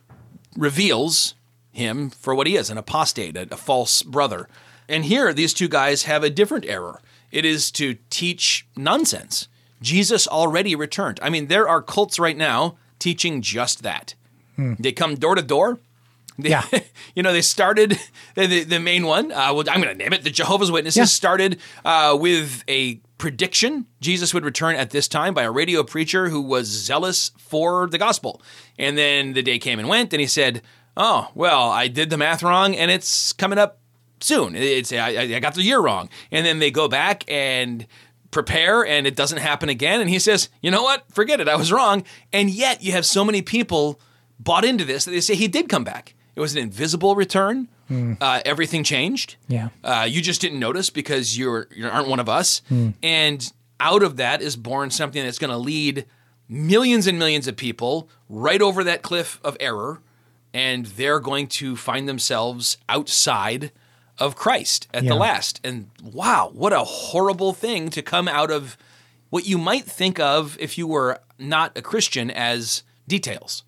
[0.57, 1.35] reveals
[1.73, 4.49] him for what he is an apostate a, a false brother
[4.89, 7.01] and here these two guys have a different error
[7.31, 9.49] it is to teach nonsense
[9.81, 14.15] jesus already returned i mean there are cults right now teaching just that
[14.79, 15.81] they come door to door
[16.39, 16.65] they, Yeah.
[17.15, 17.99] you know, they started
[18.37, 19.31] the, the, the main one.
[19.33, 20.23] Uh, well, I'm going to name it.
[20.25, 21.05] The Jehovah's Witnesses Yeah.
[21.05, 26.29] started uh, with a prediction Jesus would return at this time by a radio preacher
[26.29, 28.43] who was zealous for the gospel.
[28.77, 30.61] And then the day came and went, and he said,
[30.97, 33.79] "Oh, well, I did the math wrong, and it's coming up
[34.21, 34.57] soon.
[34.57, 37.87] It's I, I got the year wrong." And then they go back and
[38.33, 41.55] prepare and it doesn't happen again and he says you know what forget it i
[41.55, 42.03] was wrong
[42.33, 44.01] and yet you have so many people
[44.41, 47.69] bought into this that they say he did come back It was an invisible return.
[48.23, 49.37] Uh, everything changed.
[49.49, 49.69] Yeah.
[49.85, 52.63] Uh, you just didn't notice because you're you aren't one of us.
[53.03, 56.07] And out of that is born something that's going to lead
[56.49, 60.01] millions and millions of people right over that cliff of error,
[60.55, 63.73] and they're going to find themselves outside
[64.19, 65.61] of Christ at the last.
[65.65, 68.77] And wow, what a horrible thing to come out of
[69.29, 73.65] what you might think of if you were not a Christian as details.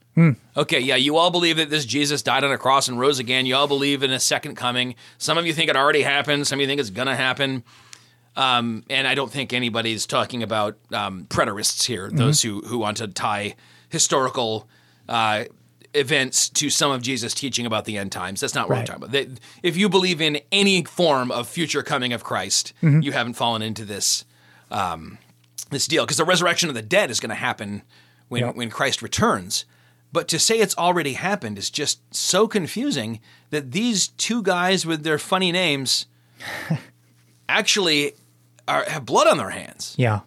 [0.56, 3.46] Okay, yeah, you all believe that this Jesus died on a cross and rose again.
[3.46, 4.94] You all believe in a second coming.
[5.18, 6.46] Some of you think it already happened.
[6.46, 7.64] Some of you think it's going to happen.
[8.36, 12.96] Um, and I don't think anybody's talking about um, preterists here, those who, who want
[12.98, 13.54] to tie
[13.90, 14.68] historical
[15.08, 15.44] uh,
[15.94, 18.40] events to some of Jesus' teaching about the end times.
[18.40, 18.80] That's not what Right.
[18.80, 19.12] I'm talking about.
[19.12, 19.28] They,
[19.62, 23.84] if you believe in any form of future coming of Christ, you haven't fallen into
[23.84, 24.24] this
[24.70, 25.18] um,
[25.70, 27.82] this deal because the resurrection of the dead is going to happen
[28.28, 28.56] when Yep.
[28.56, 29.64] when Christ returns.
[30.14, 33.18] But to say it's already happened is just so confusing
[33.50, 36.06] that these two guys with their funny names
[37.48, 38.12] actually
[38.68, 39.92] are, have blood on their hands.
[39.98, 40.20] Yeah.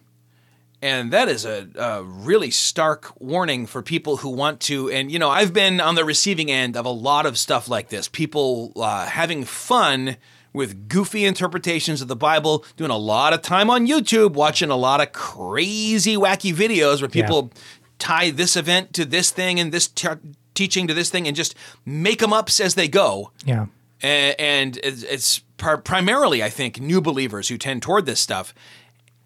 [0.82, 4.90] And that is a, a really stark warning for people who want to.
[4.90, 7.88] And, you know, I've been on the receiving end of a lot of stuff like
[7.88, 8.08] this.
[8.08, 10.18] People uh, having fun
[10.52, 14.76] with goofy interpretations of the Bible, doing a lot of time on YouTube, watching a
[14.76, 17.52] lot of crazy, wacky videos where people
[17.98, 20.08] tie this event to this thing and this te-
[20.54, 23.32] teaching to this thing and just make them up as they go.
[23.44, 23.66] Yeah.
[24.00, 28.54] And it's primarily, I think, new believers who tend toward this stuff,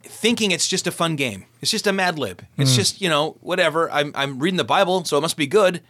[0.02, 1.44] thinking it's just a fun game.
[1.60, 2.42] It's just a Mad Lib.
[2.56, 2.76] It's mm.
[2.76, 3.90] just you know whatever.
[3.90, 5.82] I'm I'm reading the Bible, so it must be good.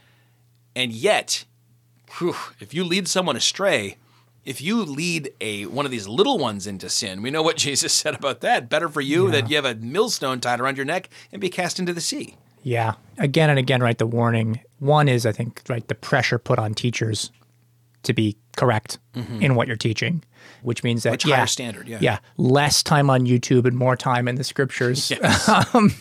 [0.74, 1.44] And yet,
[2.18, 3.98] whew, if you lead someone astray,
[4.44, 7.92] if you lead a one of these little ones into sin, we know what Jesus
[7.92, 8.68] said about that.
[8.68, 11.78] Better for you that you have a millstone tied around your neck and be cast
[11.78, 12.36] into the sea.
[12.62, 12.94] Yeah.
[13.18, 13.98] Again and again, right?
[13.98, 14.60] The warning.
[14.78, 17.30] One is, I think, right, the pressure put on teachers
[18.02, 19.42] to be correct mm-hmm.
[19.42, 20.22] in what you're teaching,
[20.62, 21.98] which means that Much yeah, higher standard, yeah.
[22.00, 25.12] yeah, less time on YouTube and more time in the scriptures.
[25.74, 25.92] Um,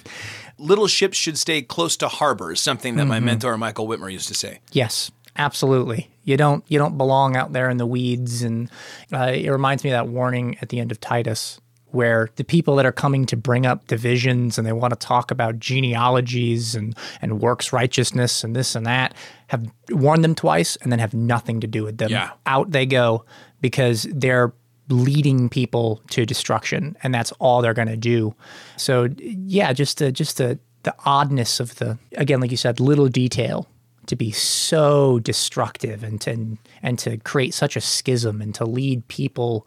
[0.58, 3.26] Little ships should stay close to harbors, something that my mm-hmm.
[3.26, 4.60] mentor Michael Wittmer used to say.
[4.72, 6.12] Yes, absolutely.
[6.24, 8.70] You don't you don't belong out there in the weeds, and
[9.12, 11.60] uh, it reminds me of that warning at the end of Titus,
[11.94, 15.32] where the people that are coming to bring up divisions and they want to talk
[15.32, 19.14] about genealogies and and works righteousness and this and that
[19.48, 22.10] have warned them twice and then have nothing to do with them.
[22.10, 22.32] Yeah.
[22.46, 23.26] Out they go
[23.62, 24.54] because they're
[24.90, 28.36] leading people to destruction and that's all they're going to do
[28.76, 33.08] so yeah just the just the the oddness of the again like you said little
[33.08, 33.70] detail
[34.08, 39.08] to be so destructive and to, and to create such a schism and to lead
[39.08, 39.66] people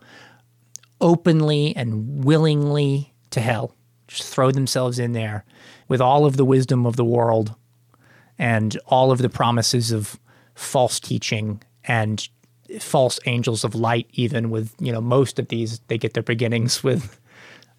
[1.01, 3.75] openly and willingly to hell.
[4.07, 5.45] Just throw themselves in there
[5.89, 7.55] with all of the wisdom of the world
[8.39, 10.19] and all of the promises of
[10.55, 12.29] false teaching and
[12.81, 16.83] false angels of light even with you know most of these they get their beginnings
[16.85, 17.21] with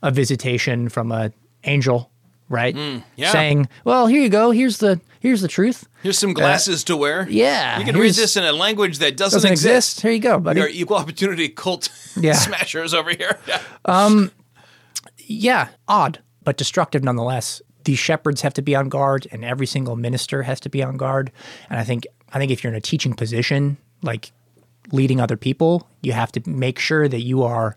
[0.04, 1.32] a visitation from a
[1.64, 2.12] angel
[2.50, 3.32] right mm, yeah.
[3.32, 6.98] saying well here you go here's the here's the truth Here's some glasses uh, to
[6.98, 7.28] wear.
[7.28, 10.40] yeah, You can read this in a language that doesn't, doesn't exist here you go
[10.40, 12.34] buddy They're equal opportunity cult Yeah.
[12.34, 13.40] smashers over here.
[13.48, 13.60] Yeah.
[13.86, 14.32] Um,
[15.28, 17.62] yeah, odd, but destructive nonetheless.
[17.86, 20.98] These shepherds have to be on guard, and every single minister has to be on
[20.98, 21.32] guard.
[21.70, 24.32] And I think I think if you're in a teaching position, like
[24.92, 27.76] leading other people, you have to make sure that you are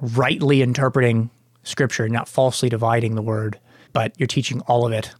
[0.00, 1.30] rightly interpreting
[1.64, 3.58] scripture, not falsely dividing the word,
[3.92, 5.14] but you're teaching all of it,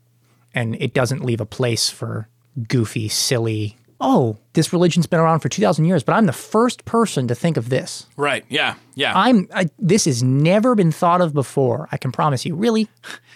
[0.54, 2.28] and it doesn't leave a place for
[2.68, 3.76] goofy, silly.
[4.00, 7.34] Oh, this religion's been around for two thousand years, but I'm the first person to
[7.34, 8.06] think of this.
[8.16, 8.44] Right.
[8.48, 8.74] Yeah.
[8.94, 9.12] Yeah.
[9.16, 11.88] I'm I, this has never been thought of before.
[11.90, 12.54] I can promise you.
[12.54, 12.88] Really,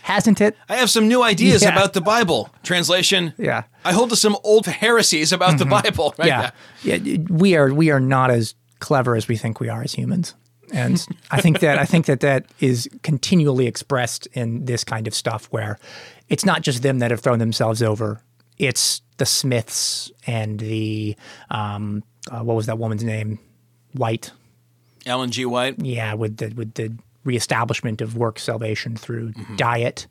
[0.03, 0.57] hasn't it?
[0.69, 1.71] I have some new ideas Yeah.
[1.73, 2.49] about the Bible.
[2.63, 3.35] Translation.
[3.39, 3.63] Yeah.
[3.63, 3.89] Mm-hmm.
[3.89, 6.15] I hold to some old heresies about the Bible.
[6.17, 6.29] Right?
[6.29, 6.51] Yeah.
[6.85, 10.35] yeah, We are we are not as clever as we think we are as humans,
[10.73, 15.15] and I think that I think that that is continually expressed in this kind of
[15.15, 15.79] stuff where
[16.29, 18.21] it's not just them that have thrown themselves over.
[18.59, 21.17] It's the Smiths and the
[21.51, 23.39] um, uh, what was that woman's name?
[23.93, 24.33] White.
[25.05, 25.45] Ellen G.
[25.45, 25.79] White.
[25.81, 26.93] yeah, with the with the
[27.25, 30.07] reestablishment of work salvation through diet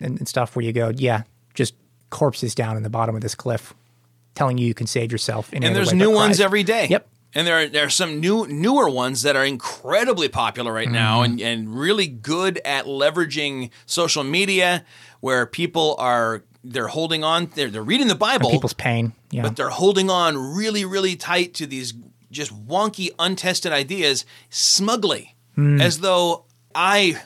[0.00, 1.22] and, and stuff, where you go, yeah,
[1.54, 1.74] just
[2.10, 3.74] corpses down in the bottom of this cliff,
[4.34, 5.52] telling you you can save yourself.
[5.52, 6.86] In And there's new ones every day.
[6.88, 7.08] Yep.
[7.34, 11.22] And there are, there are some new newer ones that are incredibly popular right now
[11.22, 11.32] Mm-hmm.
[11.32, 14.84] and, and really good at leveraging social media
[15.20, 19.12] where people are they're holding on they're, they're reading the Bible People's pain.
[19.30, 19.42] Yeah.
[19.42, 21.92] but they're holding on really, really tight to these
[22.30, 25.80] just wonky, untested ideas smugly, Hmm.
[25.80, 27.20] as though I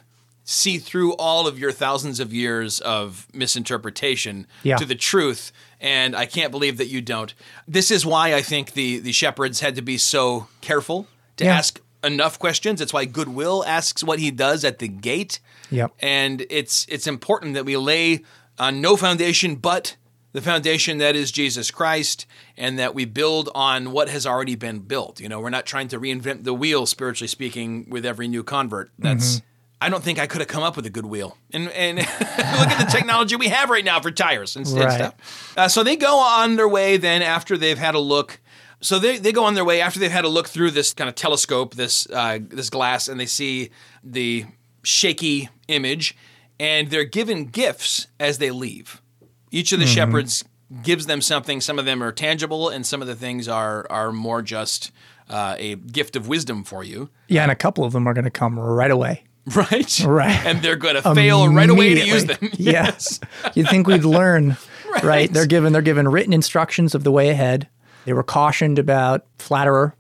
[0.45, 4.77] see through all of your thousands of years of misinterpretation Yeah.
[4.77, 5.53] to the truth.
[5.81, 7.35] And I can't believe that you don't.
[7.69, 11.07] This is why I think the the shepherds had to be so careful
[11.37, 11.57] to Yeah.
[11.57, 12.81] ask enough questions.
[12.81, 15.41] It's why Goodwill asks what he does at the gate.
[15.71, 15.93] Yep.
[16.01, 18.23] And it's it's important that we lay
[18.59, 19.97] on no foundation but
[20.33, 22.27] the foundation that is Jesus Christ
[22.59, 25.19] and that we build on what has already been built.
[25.19, 28.91] You know, we're not trying to reinvent the wheel spiritually speaking with every new convert.
[28.99, 29.47] That's mm-hmm.
[29.81, 31.37] I don't think I could have come up with a good wheel.
[31.53, 34.93] And and look at the technology we have right now for tires and, and Right.
[34.93, 35.55] stuff.
[35.57, 38.41] Uh, so they go on their way then after they've had a look.
[38.81, 41.09] So they, they go on their way after they've had a look through this kind
[41.09, 43.71] of telescope, this uh, this glass, and they see
[44.05, 44.45] the
[44.83, 46.17] shaky image,
[46.61, 49.03] and they're given gifts as they leave.
[49.51, 50.45] Each of the shepherds
[50.83, 51.61] gives them something.
[51.61, 54.91] Some of them are tangible, and some of the things are are more just
[55.31, 58.25] uh, a gift of wisdom for you, Yeah, and a couple of them are going
[58.25, 59.25] to come right away.
[59.55, 60.01] right?
[60.05, 60.47] Right.
[60.47, 62.39] And they're going to fail right away to use them.
[62.55, 63.21] Yes.
[63.55, 64.57] You'd think we'd learn,
[65.03, 65.33] right.
[65.33, 67.69] They're given they're given written instructions of the way ahead.
[68.07, 69.95] They were cautioned about flatterer.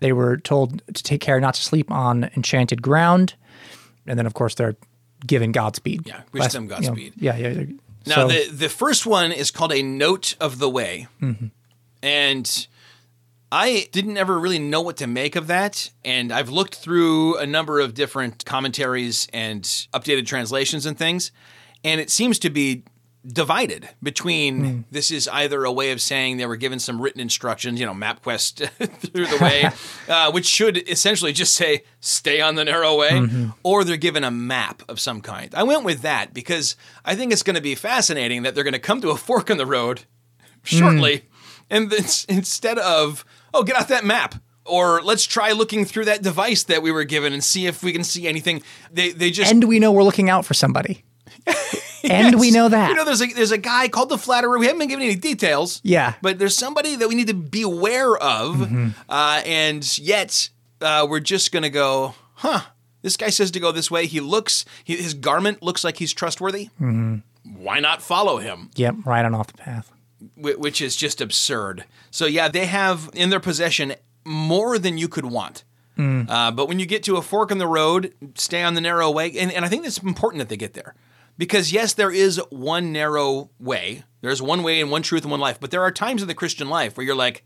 [0.00, 3.34] They were told to take care not to sleep on enchanted ground.
[4.06, 4.76] And then of course they're
[5.26, 6.06] given Godspeed.
[6.06, 7.14] Yeah, wish them you know, Godspeed.
[7.16, 7.64] yeah, yeah.
[8.06, 11.46] Now so- the the first one is called a note of the way, mm-hmm.
[12.02, 12.66] and
[13.54, 15.90] I didn't ever really know what to make of that.
[16.06, 21.32] And I've looked through a number of different commentaries and updated translations and things,
[21.84, 22.84] and it seems to be
[23.26, 24.80] divided between hmm.
[24.90, 27.92] this is either a way of saying they were given some written instructions, you know,
[27.92, 28.68] MapQuest
[29.12, 29.68] through the way,
[30.08, 33.50] uh, which should essentially just say stay on the narrow way, mm-hmm.
[33.62, 35.54] or they're given a map of some kind.
[35.54, 36.74] I went with that because
[37.04, 39.50] I think it's going to be fascinating that they're going to come to a fork
[39.50, 40.04] in the road
[40.64, 40.78] hmm.
[40.78, 41.26] shortly,
[41.68, 44.34] and then instead of oh get off that map.
[44.64, 47.92] Or let's try looking through that device that we were given and see if we
[47.92, 48.62] can see anything.
[48.92, 51.04] They they just and we know we're looking out for somebody.
[52.04, 52.88] and we know that.
[52.90, 54.58] You know, there's a there's a guy called the Flatterer.
[54.58, 55.80] We haven't been given any details.
[55.82, 56.14] Yeah.
[56.22, 58.88] But there's somebody that we need to be aware of, Mm-hmm.
[59.08, 60.48] uh, and yet
[60.80, 62.60] uh, we're just gonna go, huh?
[63.02, 64.06] This guy says to go this way.
[64.06, 66.66] He looks, he, his garment looks like he's trustworthy.
[66.80, 67.16] Mm-hmm.
[67.64, 68.70] Why not follow him?
[68.76, 69.90] yep, right on off the path.
[70.36, 71.84] Wh- Which is just absurd.
[72.10, 75.64] So yeah, they have in their possession more than you could want.
[75.98, 76.28] Mm.
[76.28, 79.10] Uh, but when you get to a fork in the road, stay on the narrow
[79.10, 79.32] way.
[79.38, 80.94] And, and I think it's important that they get there.
[81.38, 84.04] Because, yes, there is one narrow way.
[84.20, 85.58] There's one way and one truth and one life.
[85.58, 87.42] But there are times in the Christian life where you're like,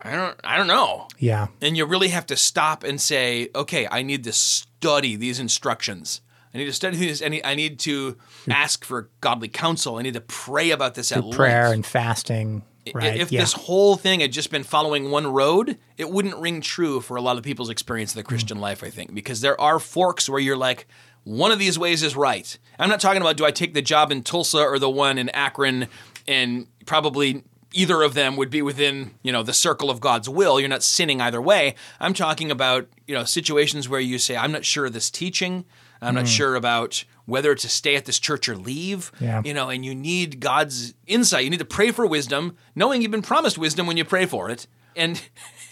[0.00, 1.08] I don't, I don't know.
[1.18, 1.48] Yeah.
[1.60, 6.20] And you really have to stop and say, okay, I need to study these instructions.
[6.58, 7.22] I need to study these.
[7.22, 8.50] I need, I need to hmm.
[8.50, 9.96] ask for godly counsel.
[9.96, 11.36] I need to pray about this at length.
[11.36, 11.74] Prayer length.
[11.74, 12.62] and fasting.
[12.92, 13.16] Right.
[13.16, 13.40] If yeah.
[13.40, 17.20] this whole thing had just been following one road, it wouldn't ring true for a
[17.20, 18.28] lot of people's experience of the hmm.
[18.28, 20.88] Christian life, I think, because there are forks where you're like,
[21.22, 22.58] one of these ways is right.
[22.76, 25.28] I'm not talking about do I take the job in Tulsa or the one in
[25.28, 25.86] Akron,
[26.26, 30.58] and probably either of them would be within you know the circle of God's will.
[30.58, 31.74] You're not sinning either way.
[32.00, 35.64] I'm talking about you know situations where you say, I'm not sure of this teaching.
[36.00, 36.26] I'm not hmm.
[36.26, 39.12] sure about whether to stay at this church or leave.
[39.20, 39.42] Yeah.
[39.44, 41.44] You know, and you need God's insight.
[41.44, 44.48] You need to pray for wisdom, knowing you've been promised wisdom when you pray for
[44.50, 44.66] it.
[44.96, 45.22] And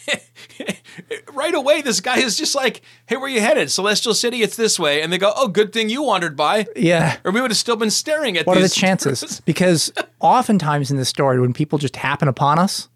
[1.33, 3.71] right away, this guy is just like, "Hey, where are you headed?
[3.71, 4.43] Celestial City?
[4.43, 7.17] It's this way." And they go, "Oh, good thing you wandered by." yeah.
[7.25, 9.41] Or we would have still been staring at What are the chances?
[9.41, 12.89] Because oftentimes in the story, when people just happen upon us,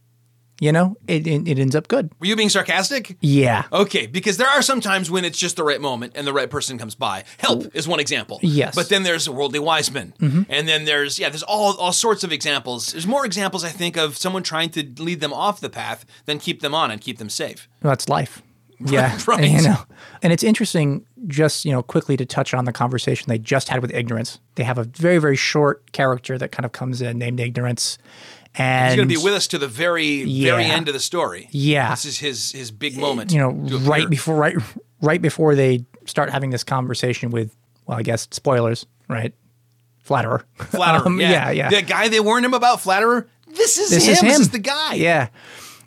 [0.61, 2.13] you know, it, it, it ends up good.
[2.21, 3.17] Were you being sarcastic?
[3.21, 3.65] Yeah.
[3.73, 6.51] Okay, because there are some times when it's just the right moment and the right
[6.51, 7.25] person comes by.
[7.39, 8.39] Help is one example.
[8.43, 8.75] Yes.
[8.75, 10.13] But then there's a worldly wise men.
[10.21, 10.43] Mm-hmm.
[10.51, 12.93] And then there's, yeah, there's all, all sorts of examples.
[12.93, 16.39] There's more examples, I think, of someone trying to lead them off the path than
[16.39, 17.67] keep them on and keep them safe.
[17.81, 18.43] That's life.
[18.83, 19.19] Yeah.
[19.27, 19.45] Right.
[19.45, 19.77] You know,
[20.23, 23.83] and it's interesting just, you know, quickly to touch on the conversation they just had
[23.83, 24.41] with ignorance.
[24.55, 27.99] They have a very, very short character that kind of comes in named ignorance.
[28.57, 31.49] And He's going to be with us to the very, very end of the story.
[31.53, 31.91] Yeah.
[31.91, 33.33] This is his his big moment.
[33.33, 34.57] you know, right before right
[35.01, 37.55] right before they start having this conversation with
[37.87, 39.33] well, I guess spoilers, right?
[40.01, 40.45] Flatterer.
[40.57, 41.07] Flatterer.
[41.07, 41.31] Um, yeah.
[41.31, 41.71] yeah, yeah.
[41.71, 44.13] The guy they warned him about, Flatterer, this is This him.
[44.15, 44.95] is This is the guy.
[44.95, 45.29] Yeah.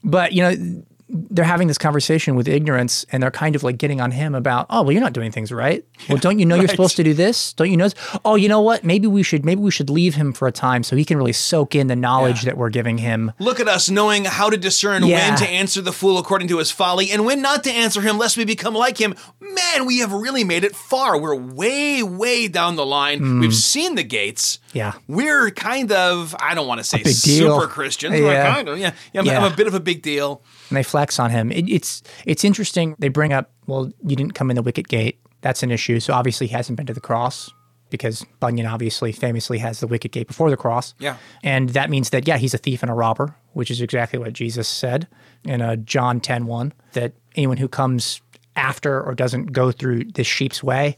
[0.03, 0.84] But, you know,
[1.30, 4.66] they're having this conversation with ignorance and they're kind of like getting on him about,
[4.72, 5.86] oh, well, you're not doing things right.
[6.09, 7.53] Well, don't you know you're supposed to do this?
[7.53, 7.86] Don't you know?
[7.86, 7.95] this?
[8.26, 8.84] Oh, you know what?
[8.84, 11.32] Maybe we should maybe we should leave him for a time so he can really
[11.34, 12.51] soak in the knowledge Yeah.
[12.51, 13.32] that we're giving him.
[13.39, 15.30] Look at us knowing how to discern Yeah.
[15.30, 18.18] when to answer the fool according to his folly and when not to answer him
[18.18, 19.14] lest we become like him.
[19.39, 21.20] Man, we have really made it far.
[21.20, 23.39] We're way, way down the line.
[23.39, 24.57] We've seen the gates.
[24.57, 24.76] Mm.
[24.76, 24.93] Yeah.
[25.07, 28.14] We're kind of, I don't want to say super Christians.
[28.20, 28.53] We're Yeah.
[28.55, 28.93] kind of, yeah.
[29.14, 29.38] yeah, I'm, Yeah.
[29.45, 30.41] I'm a bit of a big deal.
[30.74, 31.51] And they flex on him.
[31.51, 32.95] It, it's it's interesting.
[32.97, 35.19] They bring up, well, you didn't come in the wicket gate.
[35.41, 35.99] That's an issue.
[35.99, 37.51] So obviously he hasn't been to the cross
[37.91, 40.95] because Bunyan obviously famously has the wicket gate before the cross.
[40.97, 41.17] Yeah.
[41.43, 44.34] And that means that, yeah, he's a thief and a robber, which is exactly what
[44.34, 45.07] Jesus said
[45.43, 48.19] in uh, John 10 1, that anyone who comes
[48.55, 50.97] after or doesn't go through the sheep's way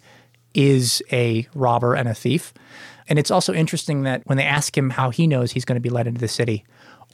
[0.54, 2.54] is a robber and a thief.
[3.10, 5.82] And it's also interesting that when they ask him how he knows he's going to
[5.82, 6.64] be led into the city,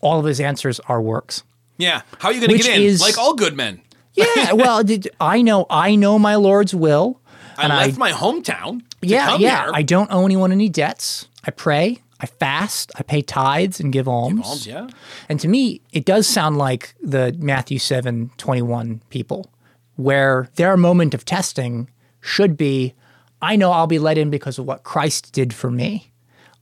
[0.02, 1.44] all of his answers are works.
[1.78, 2.02] Yeah.
[2.20, 2.82] How are you going to get in?
[2.84, 3.82] is- like all good men.
[4.14, 7.22] Yeah, well, did, I know I know my Lord's will.
[7.58, 8.82] I and left my hometown.
[9.02, 9.64] To yeah, yeah.
[9.64, 9.72] Here.
[9.74, 11.28] I don't owe anyone any debts.
[11.46, 14.46] I pray, I fast, I pay tithes and give alms.
[14.46, 14.90] Alms, yeah.
[15.30, 19.52] And to me, it does sound like the Matthew 7 21 people,
[19.96, 22.94] where their moment of testing should be
[23.42, 26.11] I know I'll be let in because of what Christ did for me.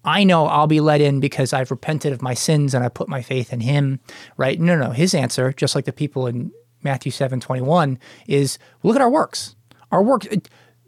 [0.03, 3.09] I know I'll be let in because I've repented of my sins and I put
[3.09, 3.99] my faith in him,
[4.37, 4.59] right?
[4.59, 4.91] No, no.
[4.91, 6.51] His answer, just like the people in
[6.83, 9.55] Matthew 7 21, is look at our works.
[9.91, 10.27] Our works,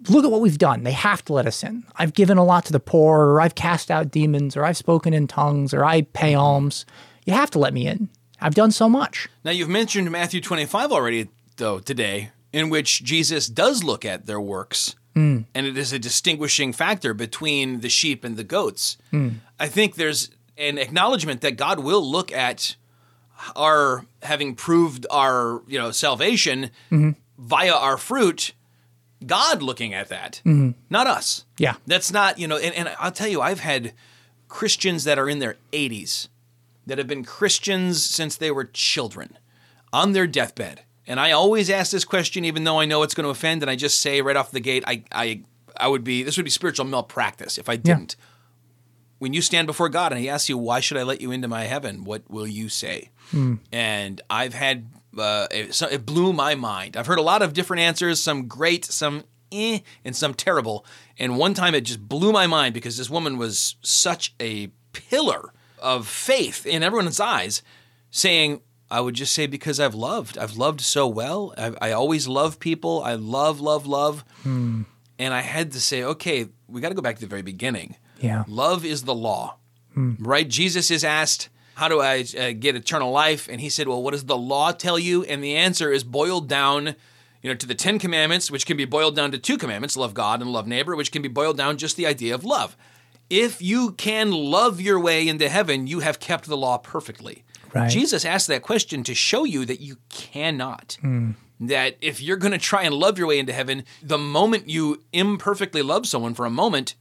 [0.10, 0.84] look at what we've done.
[0.84, 1.84] They have to let us in.
[1.96, 5.14] I've given a lot to the poor, or I've cast out demons, or I've spoken
[5.14, 6.86] in tongues, or I pay alms.
[7.26, 8.10] You have to let me in.
[8.40, 9.28] I've done so much.
[9.44, 14.42] Now you've mentioned Matthew 25 already, though, today, in which Jesus does look at their
[14.42, 15.46] works, Mm.
[15.54, 18.98] and it is a distinguishing factor between the sheep and the goats.
[19.12, 19.36] Mm.
[19.60, 22.76] I think there's an acknowledgement that God will look at
[23.56, 27.12] our having proved our you know salvation mm-hmm.
[27.38, 28.54] via our fruit.
[29.24, 30.72] God looking at that, mm-hmm.
[30.90, 31.46] not us.
[31.60, 31.76] Yeah.
[31.86, 33.94] That's not, you know, and, and I'll tell you, I've had
[34.48, 36.28] Christians that are in their 80s
[36.88, 39.38] that have been Christians since they were children
[39.94, 40.82] on their deathbed.
[41.08, 43.70] And I always ask this question, even though I know it's going to offend, and
[43.72, 45.42] I just say right off the gate, I, I,
[45.78, 48.16] I would be, this would be spiritual malpractice if I didn't.
[49.20, 51.48] When you stand before God and He asks you, why should I let you into
[51.48, 52.04] my heaven?
[52.04, 53.10] What will you say?
[53.72, 54.88] And I've had,
[55.18, 56.96] uh, it, so it blew my mind.
[56.98, 60.86] I've heard a lot of different answers, some great, some eh, and some terrible.
[61.20, 65.54] And one time it just blew my mind because this woman was such a pillar
[65.80, 67.62] of faith in everyone's eyes,
[68.12, 68.62] saying,
[68.92, 70.38] I would just say because I've loved.
[70.38, 71.54] I've loved so well.
[71.58, 73.02] I, I always love people.
[73.04, 74.24] I love, love, love.
[75.18, 77.96] And I had to say, okay, we got to go back to the very beginning.
[78.20, 78.44] Yeah.
[78.48, 79.58] Love is the law,
[79.96, 80.48] right?
[80.48, 83.48] Jesus is asked, How do I uh, get eternal life?
[83.50, 85.24] And he said, Well, what does the law tell you?
[85.24, 86.96] And the answer is boiled down.
[87.42, 90.14] You know, to the Ten Commandments, which can be boiled down to two commandments love
[90.14, 92.78] God and love neighbor, which can be boiled down just the idea of love.
[93.32, 97.44] If you can love your way into heaven, you have kept the law perfectly.
[97.74, 97.90] Right.
[97.90, 100.98] Jesus asked that question to show you that you cannot.
[101.02, 101.32] Hmm.
[101.60, 105.04] That if you're going to try and love your way into heaven, the moment you
[105.14, 106.96] imperfectly love someone for a moment,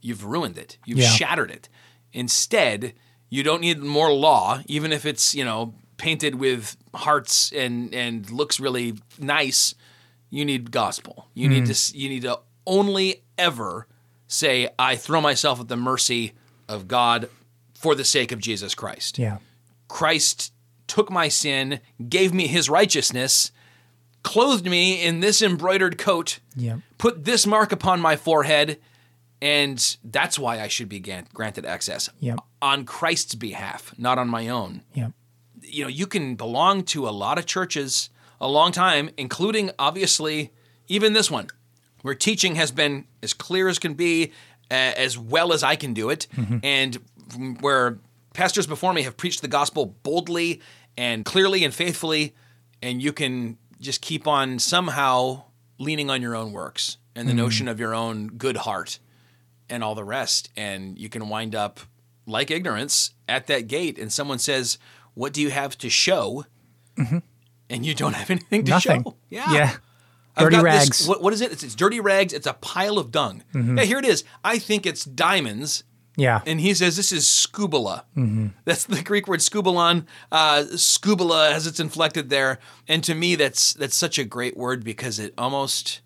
[0.00, 0.78] you've ruined it.
[0.84, 1.10] You've Yeah.
[1.10, 1.68] shattered it.
[2.12, 2.94] Instead,
[3.30, 8.30] you don't need more law, even if it's, you know, painted with hearts and and
[8.30, 9.74] looks really nice.
[10.30, 11.28] You need gospel.
[11.34, 11.72] You need hmm.
[11.72, 13.86] to you need to only ever
[14.26, 16.32] say I throw myself at the mercy
[16.68, 17.28] of God
[17.74, 19.18] for the sake of Jesus Christ.
[19.18, 19.38] Yeah.
[19.94, 20.52] Christ
[20.88, 21.78] took my sin,
[22.08, 23.52] gave me his righteousness,
[24.24, 26.78] clothed me in this embroidered coat, Yeah.
[26.98, 28.80] put this mark upon my forehead,
[29.40, 32.40] and that's why I should be granted access Yep.
[32.60, 34.82] on Christ's behalf, not on my own.
[34.94, 35.10] Yeah.
[35.62, 40.50] You know, you can belong to a lot of churches a long time, including obviously
[40.88, 41.46] even this one,
[42.02, 44.32] where teaching has been as clear as can be,
[44.72, 46.26] uh, as well as I can do it,
[46.64, 46.98] and
[47.60, 47.98] where
[48.34, 50.60] pastors before me have preached the gospel boldly
[50.98, 52.34] and clearly and faithfully,
[52.82, 55.44] and you can just keep on somehow
[55.78, 57.38] leaning on your own works and the mm-hmm.
[57.38, 58.98] notion of your own good heart
[59.70, 60.50] and all the rest.
[60.56, 61.80] And you can wind up
[62.26, 64.78] like ignorance at that gate, and someone says,
[65.14, 66.44] What do you have to show?
[66.96, 67.18] Mm-hmm.
[67.70, 69.04] And you don't have anything to Nothing.
[69.04, 69.16] show.
[69.30, 69.52] Yeah.
[69.52, 69.76] Yeah.
[70.36, 71.08] I've Dirty got this- rags.
[71.08, 71.52] what, what is it?
[71.52, 72.32] It's, it's dirty rags.
[72.32, 73.42] It's a pile of dung.
[73.54, 73.78] Mm-hmm.
[73.78, 74.24] Yeah, here it is.
[74.42, 75.84] I think it's diamonds.
[76.16, 76.40] Yeah.
[76.46, 78.04] And he says this is scubula.
[78.64, 80.06] That's the Greek word scubalon.
[80.30, 82.58] Uh, scubula as it's inflected there.
[82.88, 86.00] And to me, that's that's such a great word because it almost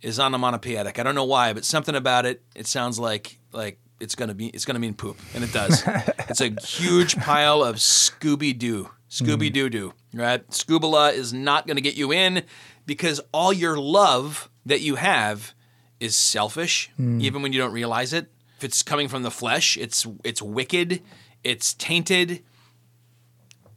[0.00, 0.98] is onomatopoeic.
[0.98, 2.42] I don't know why, but something about it.
[2.54, 5.82] It sounds like like it's gonna be it's gonna mean poop, and it does.
[6.28, 9.92] it's a huge pile of Scooby Doo, Scooby Doo Doo.
[10.14, 10.44] Right?
[10.52, 12.44] Scubula is not gonna get you in
[12.86, 15.52] because all your love that you have
[15.98, 18.30] is selfish, even when you don't realize it.
[18.58, 21.00] If it's coming from the flesh, it's it's wicked,
[21.44, 22.42] it's tainted.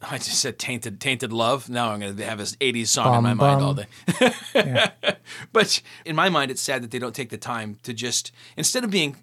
[0.01, 1.69] I just said tainted, tainted love.
[1.69, 4.91] Now I'm going to have this '80s song in my Bum, mind all day.
[5.53, 8.83] but in my mind, it's sad that they don't take the time to just instead
[8.83, 9.17] of being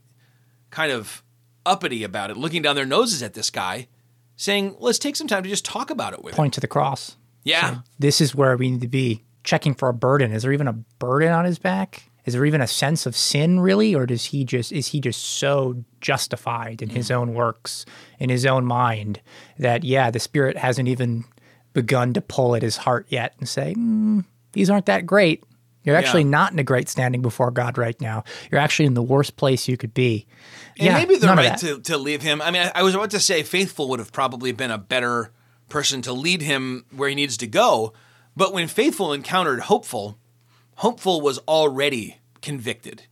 [0.71, 1.25] kind of
[1.67, 3.89] uppity about it, looking down their noses at this guy,
[4.37, 6.69] saying, "Let's take some time to just talk about it with him." Point to the
[6.69, 7.17] cross.
[7.43, 10.31] Yeah, This is where we need to be checking for a burden.
[10.33, 12.08] Is there even a burden on his back?
[12.29, 15.23] Is there even a sense of sin really, or does he just is he just
[15.25, 17.87] so justified in his own works,
[18.19, 19.23] in his own mind,
[19.59, 21.25] that yeah, the spirit hasn't even
[21.73, 25.43] begun to pull at his heart yet and say, mm, these aren't that great.
[25.85, 26.31] You're actually Yeah.
[26.31, 28.25] not in a great standing before God right now.
[28.51, 30.27] You're actually in the worst place you could be.
[30.79, 32.43] And yeah, maybe they're right to, to leave him.
[32.43, 35.33] I mean, I, I was about to say Faithful would have probably been a better
[35.71, 37.95] person to lead him where he needs to go.
[38.37, 40.19] But when Faithful encountered Hopeful,
[40.79, 43.03] Hopeful was already convicted.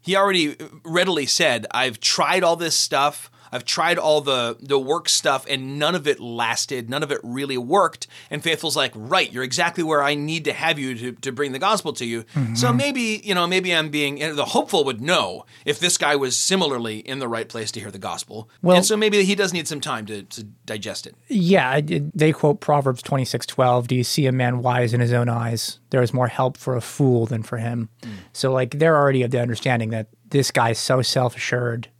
[0.00, 3.30] He already readily said, I've tried all this stuff.
[3.52, 6.88] I've tried all the the work stuff and none of it lasted.
[6.88, 8.06] None of it really worked.
[8.30, 11.52] And Faithful's like, right, you're exactly where I need to have you to, to bring
[11.52, 12.22] the gospel to you.
[12.34, 12.54] Mm-hmm.
[12.54, 16.36] So maybe, you know, maybe I'm being the hopeful would know if this guy was
[16.36, 18.48] similarly in the right place to hear the gospel.
[18.62, 21.14] Well- and so maybe he does need some time to, to digest it.
[21.28, 23.86] Yeah, they quote Proverbs twenty six twelve.
[23.88, 25.78] Do you see a man wise in his own eyes?
[25.90, 27.90] There is more help for a fool than for him.
[28.32, 31.91] So, like, they're already of the understanding that this guy's so self assured that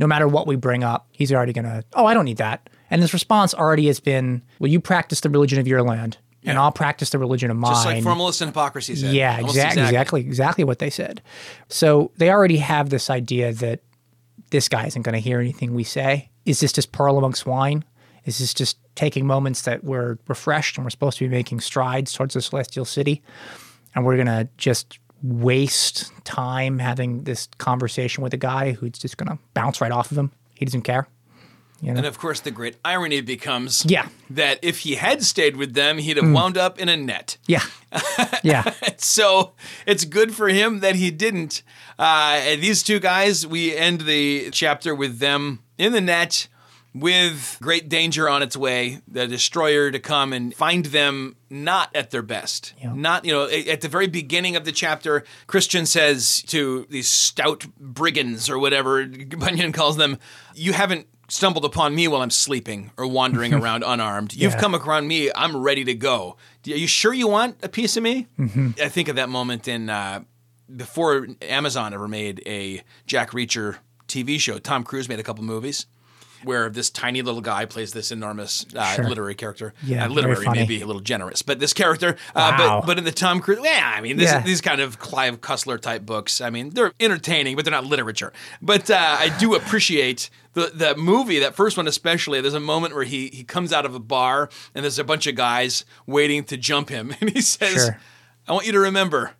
[0.00, 1.84] no matter what we bring up, he's already gonna.
[1.92, 2.70] Oh, I don't need that.
[2.88, 6.58] And his response already has been, "Well, you practice the religion of your land, and
[6.58, 9.12] I'll practice the religion of mine." Just like formalist and hypocrisy said.
[9.12, 11.20] Yeah, exactly, exactly, exactly what they said.
[11.68, 13.82] So they already have this idea that
[14.50, 16.30] this guy isn't going to hear anything we say.
[16.46, 17.84] Is this just pearl among swine?
[18.24, 22.12] Is this just taking moments that we're refreshed and we're supposed to be making strides
[22.12, 23.22] towards the celestial city,
[23.94, 29.16] and we're going to just waste time having this conversation with a guy who's just
[29.16, 30.32] going to bounce right off of him?
[30.54, 31.06] He doesn't care.
[31.82, 31.98] You know?
[31.98, 34.08] And of course, the great irony becomes Yeah.
[34.28, 37.38] that if he had stayed with them, he'd have wound up in a net.
[37.46, 37.62] Yeah,
[38.42, 38.74] yeah.
[38.98, 39.52] so
[39.86, 41.62] it's good for him that he didn't.
[41.98, 46.48] Uh, these two guys, we end the chapter with them in the net
[46.94, 52.10] with great danger on its way, the destroyer to come and find them not at
[52.10, 52.74] their best.
[52.82, 52.92] Yeah.
[52.94, 57.64] Not, you know, at the very beginning of the chapter, Christian says to these stout
[57.78, 59.06] brigands or whatever
[59.38, 60.18] Bunyan calls them,
[60.54, 64.34] You haven't stumbled upon me while I'm sleeping or wandering around unarmed.
[64.34, 64.60] You've Yeah.
[64.60, 65.30] come around me.
[65.34, 66.36] I'm ready to go.
[66.66, 68.26] Are you sure you want a piece of me?
[68.38, 70.24] I think of that moment in uh,
[70.74, 73.76] before Amazon ever made a Jack Reacher
[74.08, 74.58] TV show.
[74.58, 75.86] Tom Cruise made a couple movies
[76.44, 79.08] where this tiny little guy plays this enormous uh, Sure.
[79.08, 79.74] literary character.
[79.82, 82.16] Yeah, uh, literary may be a little generous, but this character.
[82.34, 82.80] Uh, Wow.
[82.80, 84.40] But but in the Tom Cruise, yeah, I mean, this, Yeah.
[84.42, 86.40] these kind of Clive Cussler type books.
[86.40, 88.32] I mean, they're entertaining, but they're not literature.
[88.60, 92.40] But uh, I do appreciate the the movie, that first one especially.
[92.40, 95.26] There's a moment where he he comes out of a bar and there's a bunch
[95.26, 97.98] of guys waiting to jump him, and he says, Sure.
[98.48, 99.32] "I want you to remember."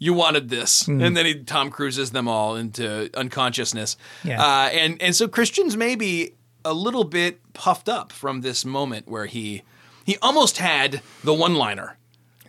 [0.00, 4.42] You wanted this, and then he Tom Cruises them all into unconsciousness, Yeah.
[4.42, 6.32] uh, and and so Christians may be
[6.64, 9.62] a little bit puffed up from this moment where he
[10.04, 11.96] he almost had the one liner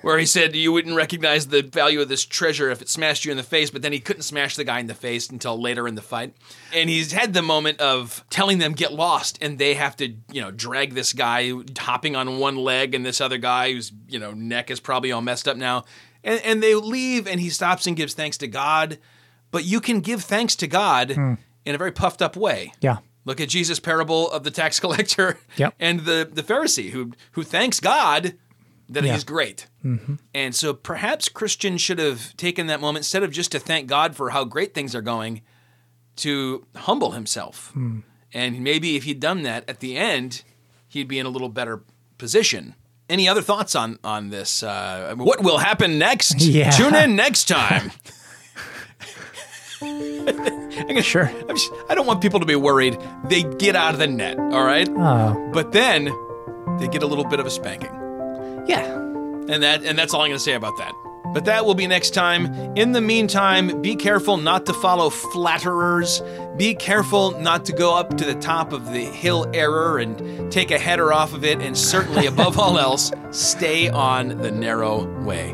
[0.05, 3.31] where he said you wouldn't recognize the value of this treasure if it smashed you
[3.31, 5.87] in the face, but then he couldn't smash the guy in the face until later
[5.87, 6.35] in the fight.
[6.71, 10.41] And he's had the moment of telling them get lost, and they have to, you
[10.41, 14.29] know, drag this guy hopping on one leg and this other guy whose, you know,
[14.31, 15.85] neck is probably all messed up now.
[16.23, 18.99] And, and they leave, and he stops and gives thanks to God.
[19.49, 21.33] But you can give thanks to God hmm.
[21.65, 22.73] in a very puffed up way.
[22.79, 22.97] Yeah.
[23.25, 25.73] Look at Jesus' parable of the tax collector Yep.
[25.79, 28.35] and the, the Pharisee who who thanks God
[28.87, 29.13] that Yeah.
[29.13, 29.67] he's great.
[30.33, 34.15] And so perhaps Christians should have taken that moment instead of just to thank God
[34.15, 35.41] for how great things are going,
[36.17, 37.73] to humble himself.
[38.33, 40.43] And maybe if he'd done that at the end,
[40.87, 41.81] he'd be in a little better
[42.17, 42.75] position.
[43.09, 44.63] Any other thoughts on on this?
[44.63, 46.41] Uh, what will happen next?
[46.41, 46.71] Yeah.
[46.71, 47.91] Tune in next time.
[49.81, 51.25] I'm Sure.
[51.49, 52.97] I'm just- I don't want people to be worried.
[53.25, 54.87] They get out of the net, all right?
[54.89, 56.05] Oh, But then
[56.79, 57.91] they get a little bit of a spanking.
[58.67, 58.83] yeah.
[59.47, 60.91] And that and that's all I'm going to say about that.
[61.33, 62.47] But that will be next time.
[62.75, 66.21] In the meantime, be careful not to follow flatterers.
[66.57, 70.71] Be careful not to go up to the top of the hill error and take
[70.71, 71.59] a header off of it.
[71.61, 75.53] And certainly, above all else, stay on the narrow way.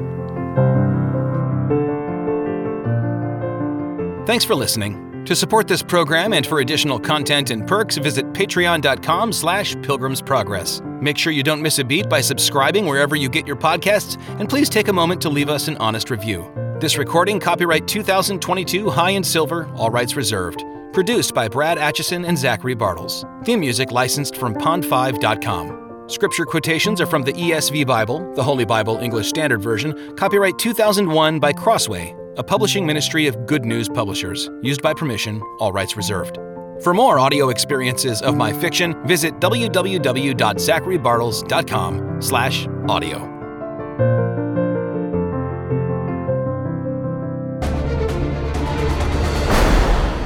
[4.31, 5.25] Thanks for listening.
[5.25, 11.01] To support this program and for additional content and perks, visit patreon.com slash pilgrimsprogress.
[11.01, 14.47] Make sure you don't miss a beat by subscribing wherever you get your podcasts, and
[14.47, 16.49] please take a moment to leave us an honest review.
[16.79, 20.63] This recording, copyright 2022, High and Silver, all rights reserved.
[20.93, 23.25] Produced by Brad Atchison and Zachary Bartels.
[23.43, 26.07] Theme music licensed from pond5.com.
[26.07, 31.37] Scripture quotations are from the ESV Bible, the Holy Bible English Standard Version, copyright 2001
[31.41, 36.37] by Crossway, a publishing ministry of Good News Publishers, used by permission, all rights reserved.
[36.81, 43.27] For more audio experiences of my fiction, visit www.zacharybartels.com slash audio.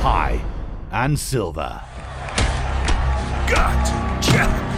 [0.01, 0.41] Hi,
[0.91, 1.83] I'm Silva.
[3.47, 4.74] Gotcha!